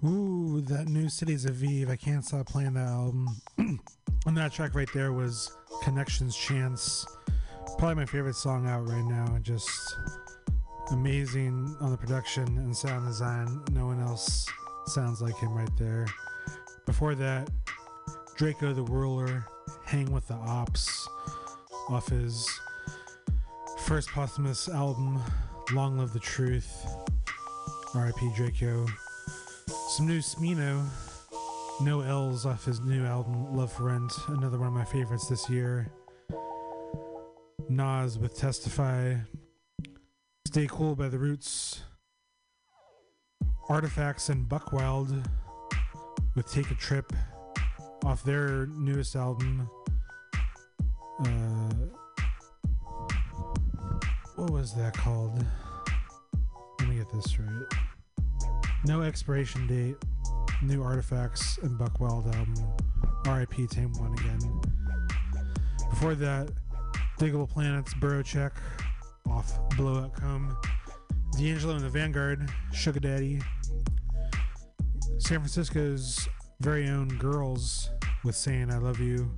Ooh, 0.05 0.61
that 0.63 0.89
new 0.89 1.09
Cities 1.09 1.45
of 1.45 1.63
Eve. 1.63 1.89
I 1.89 1.95
can't 1.95 2.25
stop 2.25 2.47
playing 2.47 2.75
that 2.75 2.89
album. 2.89 3.29
and 3.59 4.37
that 4.37 4.53
track 4.53 4.75
right 4.75 4.89
there 4.93 5.13
was 5.13 5.57
Connections 5.85 6.37
Chance. 6.37 7.07
Probably 7.79 7.95
my 7.95 8.07
favorite 8.07 8.35
song 8.35 8.67
out 8.67 8.89
right 8.89 9.05
now. 9.05 9.39
Just 9.43 9.97
amazing 10.91 11.77
on 11.81 11.93
the 11.93 11.97
production 11.97 12.59
and 12.59 12.77
sound 12.77 13.07
design. 13.07 13.63
No 13.71 13.87
one 13.87 14.01
else 14.01 14.45
sounds 14.87 15.23
like 15.23 15.37
him 15.39 15.55
right 15.55 15.71
there. 15.79 16.07
Before 16.85 17.15
that, 17.15 17.49
Drakeo 18.37 18.75
the 18.75 18.83
Ruler, 18.83 19.47
Hang 19.85 20.11
with 20.13 20.27
the 20.27 20.35
Ops, 20.35 21.09
off 21.89 22.09
his 22.09 22.49
first 23.79 24.09
posthumous 24.09 24.69
album, 24.69 25.23
Long 25.73 25.97
Live 25.97 26.13
the 26.13 26.19
Truth. 26.19 26.87
R.I.P. 27.95 28.31
Drakeo. 28.31 28.91
Some 29.93 30.07
new 30.07 30.21
Smino, 30.21 30.87
No 31.83 32.01
L's 32.01 32.47
off 32.47 32.65
his 32.65 32.81
new 32.81 33.05
album, 33.05 33.55
Love 33.55 33.71
for 33.71 33.83
Rent, 33.83 34.11
another 34.29 34.59
one 34.59 34.69
of 34.69 34.73
my 34.73 34.87
favorites 34.87 35.29
this 35.29 35.51
year. 35.51 35.93
Nas 37.69 38.19
with 38.19 38.35
Testify. 38.35 39.17
Stay 40.47 40.67
Cool 40.67 40.97
by 40.97 41.11
The 41.11 41.19
Roots. 41.19 41.83
Artifacts 43.69 44.31
and 44.31 44.49
Buckwild 44.49 45.29
with 46.37 46.51
Take 46.51 46.71
a 46.71 46.75
Trip 46.75 47.13
off 48.07 48.25
their 48.25 48.69
newest 48.69 49.15
album. 49.15 49.69
Uh, 51.21 51.75
what 54.37 54.49
was 54.49 54.73
that 54.73 54.95
called? 54.95 55.45
Let 56.81 56.89
me 56.89 56.97
get 56.97 57.13
this 57.13 57.39
right. 57.39 57.92
No 58.85 59.03
expiration 59.03 59.67
date. 59.67 59.97
New 60.61 60.83
artifacts 60.83 61.59
and 61.59 61.79
Buckwild 61.79 62.27
album. 62.35 62.55
R.I.P. 63.27 63.67
Tame 63.69 63.93
One 63.93 64.13
again. 64.15 64.61
Before 65.91 66.15
that, 66.17 66.51
Diggable 67.19 67.49
Planets, 67.49 67.95
Borough 67.95 68.23
Check, 68.23 68.53
off 69.31 69.57
Blowout 69.77 70.15
Comb. 70.15 70.57
D'Angelo 71.39 71.77
and 71.77 71.85
the 71.85 71.89
Vanguard, 71.89 72.51
Sugar 72.73 73.01
Daddy. 73.01 73.41
San 75.19 75.39
Francisco's 75.39 76.29
very 76.61 76.89
own 76.89 77.09
Girls 77.19 77.91
with 78.25 78.35
Saying 78.35 78.73
I 78.73 78.79
Love 78.79 78.99
You. 78.99 79.31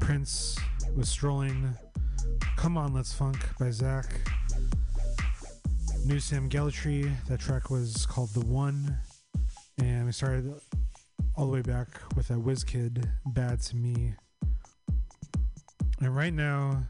Prince 0.00 0.58
with 0.94 1.08
Strolling. 1.08 1.74
Come 2.56 2.76
On 2.76 2.92
Let's 2.92 3.12
Funk 3.12 3.38
by 3.58 3.70
Zach. 3.70 4.06
New 6.04 6.18
Sam 6.18 6.48
Gellaitry. 6.48 7.12
That 7.26 7.40
track 7.40 7.70
was 7.70 8.06
called 8.06 8.30
The 8.30 8.44
One. 8.44 8.96
And 9.78 10.06
we 10.06 10.12
started 10.12 10.52
all 11.36 11.46
the 11.46 11.52
way 11.52 11.62
back 11.62 11.88
with 12.16 12.30
a 12.30 12.34
Wizkid, 12.34 13.06
Bad 13.26 13.60
to 13.62 13.76
Me. 13.76 14.14
And 16.00 16.16
right 16.16 16.32
now, 16.32 16.82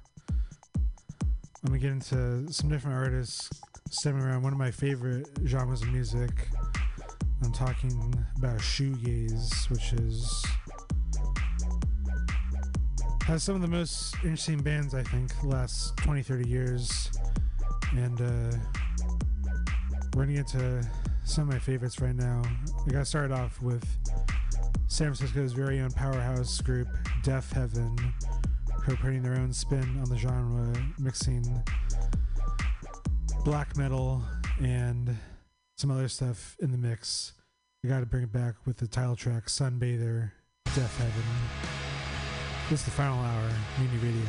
I'm 1.62 1.66
gonna 1.66 1.78
get 1.78 1.90
into 1.90 2.52
some 2.52 2.70
different 2.70 2.96
artists 2.96 3.50
stemming 3.90 4.22
around 4.22 4.42
one 4.42 4.52
of 4.52 4.58
my 4.58 4.70
favorite 4.70 5.28
genres 5.46 5.82
of 5.82 5.88
music. 5.88 6.48
I'm 7.42 7.52
talking 7.52 8.14
about 8.38 8.58
shoegaze, 8.58 9.68
which 9.70 9.92
is 9.94 10.44
has 13.24 13.42
some 13.42 13.54
of 13.54 13.60
the 13.60 13.68
most 13.68 14.14
interesting 14.22 14.58
bands 14.58 14.94
I 14.94 15.02
think 15.02 15.38
the 15.40 15.48
last 15.48 15.96
20 15.98 16.22
30 16.22 16.48
years 16.48 17.10
and 17.92 18.20
uh, 18.20 18.56
we're 20.14 20.24
gonna 20.24 20.36
get 20.36 20.54
into 20.54 20.88
some 21.24 21.48
of 21.48 21.54
my 21.54 21.58
favorites 21.58 22.00
right 22.00 22.14
now. 22.14 22.42
I 22.86 22.90
got 22.90 23.06
started 23.06 23.32
off 23.32 23.60
with 23.62 23.84
San 24.88 25.14
Francisco's 25.14 25.52
very 25.52 25.80
own 25.80 25.90
powerhouse 25.90 26.60
group 26.60 26.88
Deafheaven 27.22 27.98
who 28.84 28.92
are 28.92 28.96
putting 28.96 29.22
their 29.22 29.36
own 29.36 29.52
spin 29.52 29.98
on 30.00 30.08
the 30.08 30.16
genre 30.16 30.72
mixing 30.98 31.44
black 33.44 33.76
metal 33.76 34.22
and 34.60 35.16
some 35.76 35.90
other 35.90 36.08
stuff 36.08 36.56
in 36.60 36.72
the 36.72 36.78
mix. 36.78 37.34
I 37.84 37.88
gotta 37.88 38.06
bring 38.06 38.24
it 38.24 38.32
back 38.32 38.54
with 38.66 38.78
the 38.78 38.86
title 38.86 39.16
track 39.16 39.46
Sunbather 39.46 40.32
Deafheaven. 40.66 41.24
This 42.68 42.80
is 42.80 42.84
the 42.84 42.90
final 42.90 43.18
hour, 43.18 43.50
Mutiny 43.78 44.12
Radio. 44.12 44.26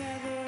together. 0.00 0.39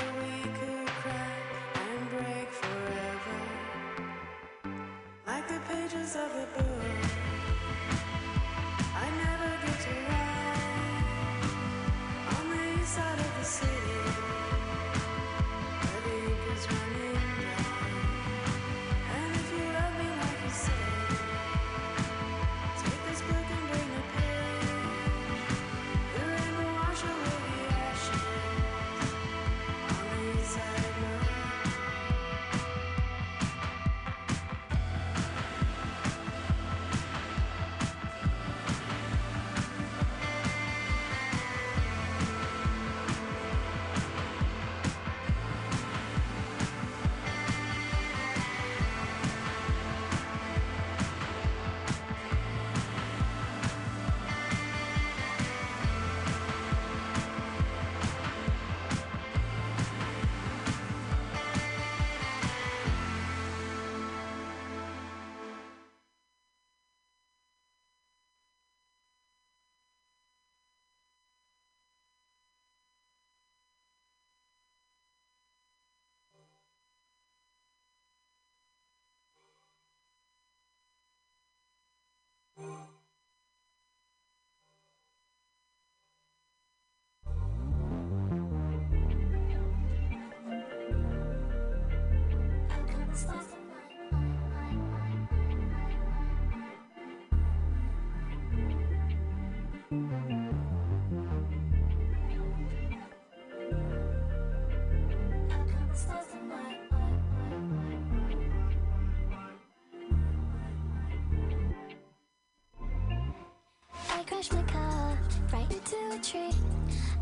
my 114.50 114.62
car 114.62 115.18
right 115.52 115.70
into 115.70 115.96
a 116.10 116.18
tree. 116.22 116.50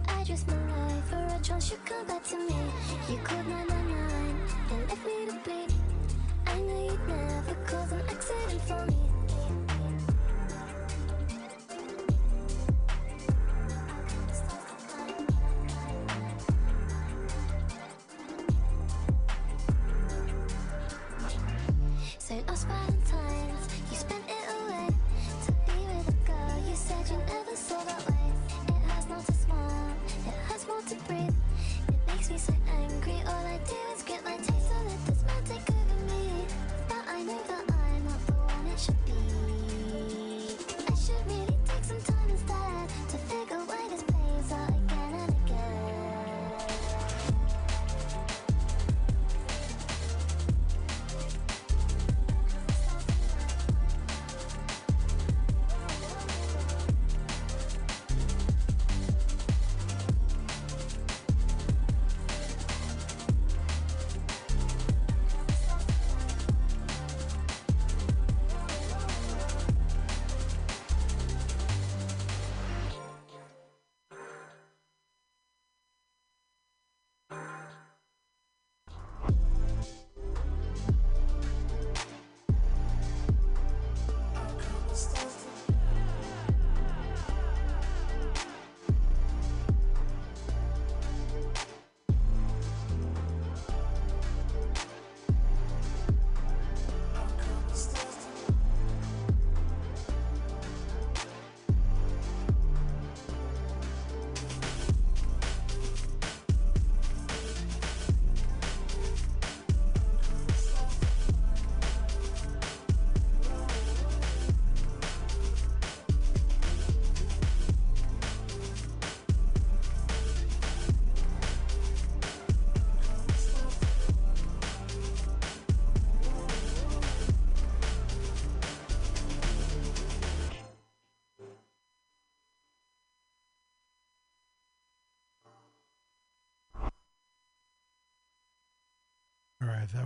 I 0.08 0.24
risked 0.28 0.48
my 0.48 0.54
life 0.54 1.04
for 1.10 1.16
a 1.16 1.40
chance 1.42 1.70
you 1.70 1.76
come 1.84 2.06
back 2.06 2.24
to 2.24 2.36
me. 2.36 2.54
You 3.10 3.18
called 3.18 3.46
999 3.46 4.36
and 4.70 4.88
left 4.88 5.06
me 5.06 5.26
to 5.26 5.32
bleed. 5.44 5.72
I 6.46 6.60
know 6.60 6.84
you'd 6.84 7.08
never 7.08 7.54
call. 7.66 8.09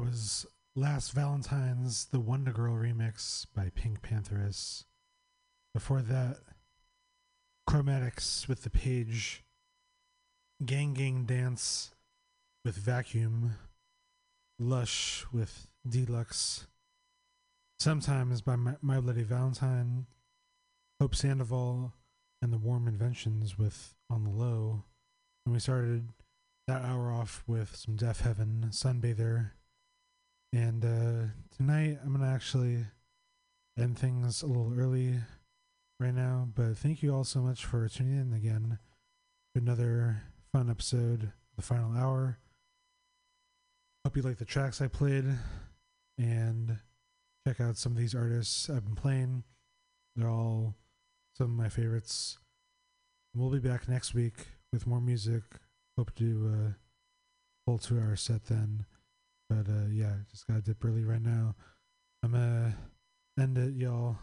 was 0.05 0.47
Last 0.77 1.13
Valentine's 1.13 2.07
The 2.07 2.21
Wonder 2.21 2.53
Girl 2.53 2.75
remix 2.75 3.47
by 3.55 3.71
Pink 3.75 4.03
Pantheress. 4.03 4.85
Before 5.73 6.03
that, 6.03 6.39
Chromatics 7.69 8.47
with 8.47 8.63
The 8.63 8.71
Page, 8.71 9.45
Gang 10.65 10.95
Gang 10.95 11.25
Dance 11.25 11.93
with 12.65 12.77
Vacuum, 12.77 13.53
Lush 14.59 15.27
with 15.33 15.69
Deluxe, 15.89 16.67
Sometimes 17.79 18.41
by 18.41 18.57
My, 18.57 18.75
My 18.83 19.01
Bloody 19.01 19.23
Valentine, 19.23 20.07
Hope 21.01 21.15
Sandoval, 21.15 21.93
and 22.43 22.53
The 22.53 22.59
Warm 22.59 22.89
Inventions 22.89 23.59
with 23.59 23.95
On 24.11 24.25
the 24.25 24.31
Low. 24.31 24.85
And 25.47 25.55
we 25.55 25.61
started 25.61 26.09
that 26.69 26.83
hour 26.83 27.11
off 27.11 27.43
with 27.47 27.75
some 27.77 27.97
Deafheaven, 27.97 28.71
Sunbather, 28.71 29.53
and 30.55 30.85
uh, 30.85 31.33
tonight 31.57 31.99
I'm 32.05 32.13
gonna 32.13 32.33
actually 32.33 32.87
end 33.77 33.99
things 33.99 34.41
a 34.41 34.47
little 34.47 34.73
early 34.79 35.17
right 35.99 36.15
now, 36.15 36.47
but 36.55 36.79
thank 36.79 37.03
you 37.03 37.13
all 37.13 37.25
so 37.25 37.41
much 37.41 37.65
for 37.65 37.89
tuning 37.89 38.21
in 38.21 38.33
again. 38.33 38.79
Another 39.57 40.23
fun 40.53 40.71
episode, 40.71 41.33
the 41.57 41.63
final 41.63 41.97
hour. 41.97 42.39
Hope 44.05 44.17
you 44.17 44.23
like 44.23 44.39
the 44.39 44.45
tracks 44.45 44.81
I 44.81 44.87
played, 44.87 45.25
and 46.19 46.79
check 47.45 47.61
out 47.61 47.77
some 47.77 47.91
of 47.91 47.99
these 47.99 48.15
artists 48.15 48.71
I've 48.71 48.85
been 48.85 48.95
playing. 48.95 49.43
They're 50.15 50.31
all 50.31 50.77
some 51.37 51.47
of 51.47 51.57
my 51.57 51.69
favorites. 51.69 52.39
We'll 53.35 53.51
be 53.51 53.59
back 53.59 53.89
next 53.89 54.15
week 54.15 54.47
with 54.73 54.87
more 54.87 55.01
music. 55.01 55.43
Hope 55.99 56.15
to 56.15 56.25
uh, 56.25 56.29
do 56.29 56.55
a 56.55 56.75
full 57.67 57.79
two 57.79 57.99
hour 57.99 58.15
set 58.15 58.45
then. 58.45 58.87
But 59.49 59.69
uh, 59.69 59.87
yeah, 59.91 60.15
just 60.31 60.47
gotta 60.47 60.63
dip 60.63 60.85
early 60.85 61.05
right 61.05 61.23
now. 61.23 61.55
I'm 62.23 62.33
gonna 62.33 62.77
end 63.39 63.59
it, 63.59 63.75
y'all, 63.75 64.17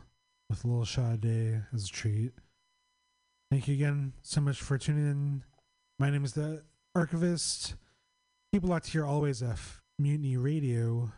with 0.49 0.63
a 0.63 0.67
little 0.67 1.17
day 1.17 1.61
as 1.73 1.85
a 1.85 1.89
treat. 1.89 2.31
Thank 3.51 3.67
you 3.67 3.75
again 3.75 4.13
so 4.21 4.41
much 4.41 4.61
for 4.61 4.77
tuning 4.77 5.09
in. 5.09 5.43
My 5.99 6.09
name 6.09 6.23
is 6.23 6.33
the 6.33 6.63
Archivist. 6.95 7.75
Keep 8.53 8.63
locked 8.63 8.87
here 8.87 9.05
always 9.05 9.43
F 9.43 9.81
Mutiny 9.99 10.37
Radio 10.37 11.11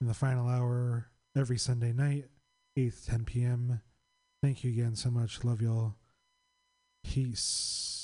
in 0.00 0.06
the 0.06 0.14
final 0.14 0.48
hour 0.48 1.08
every 1.36 1.58
Sunday 1.58 1.92
night, 1.92 2.26
8 2.76 2.92
10 3.06 3.24
p.m. 3.24 3.80
Thank 4.42 4.62
you 4.62 4.70
again 4.70 4.94
so 4.94 5.10
much. 5.10 5.42
Love 5.42 5.62
y'all. 5.62 5.94
Peace. 7.02 8.03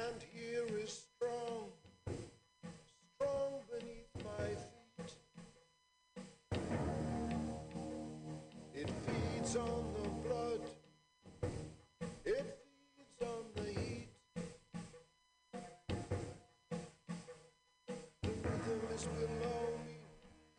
me. 18.91 18.97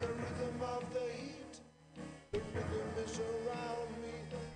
The 0.00 0.06
rhythm 0.06 0.62
of 0.62 0.82
the 0.94 1.00
heat, 1.00 1.60
the 2.32 2.38
rhythm 2.38 3.04
is 3.04 3.20
around 3.20 3.90
me. 4.00 4.14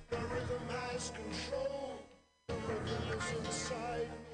The 0.08 0.16
rhythm 0.16 0.68
has 0.70 1.12
control, 1.12 2.00
the 2.48 2.54
rhythm 2.54 3.18
is 3.18 3.46
inside 3.46 4.08
me. 4.08 4.25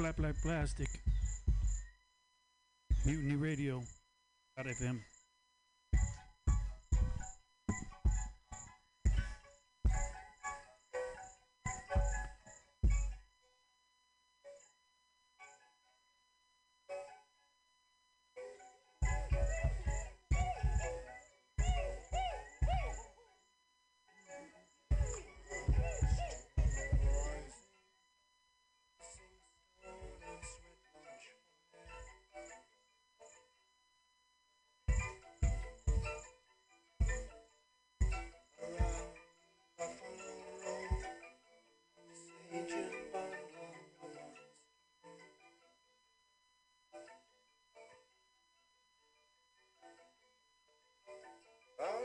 Flap 0.00 0.18
Like 0.18 0.40
Plastic. 0.40 0.88
Mutiny 3.04 3.36
Radio. 3.36 3.82
FM. 4.58 5.09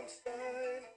Outside 0.06 0.95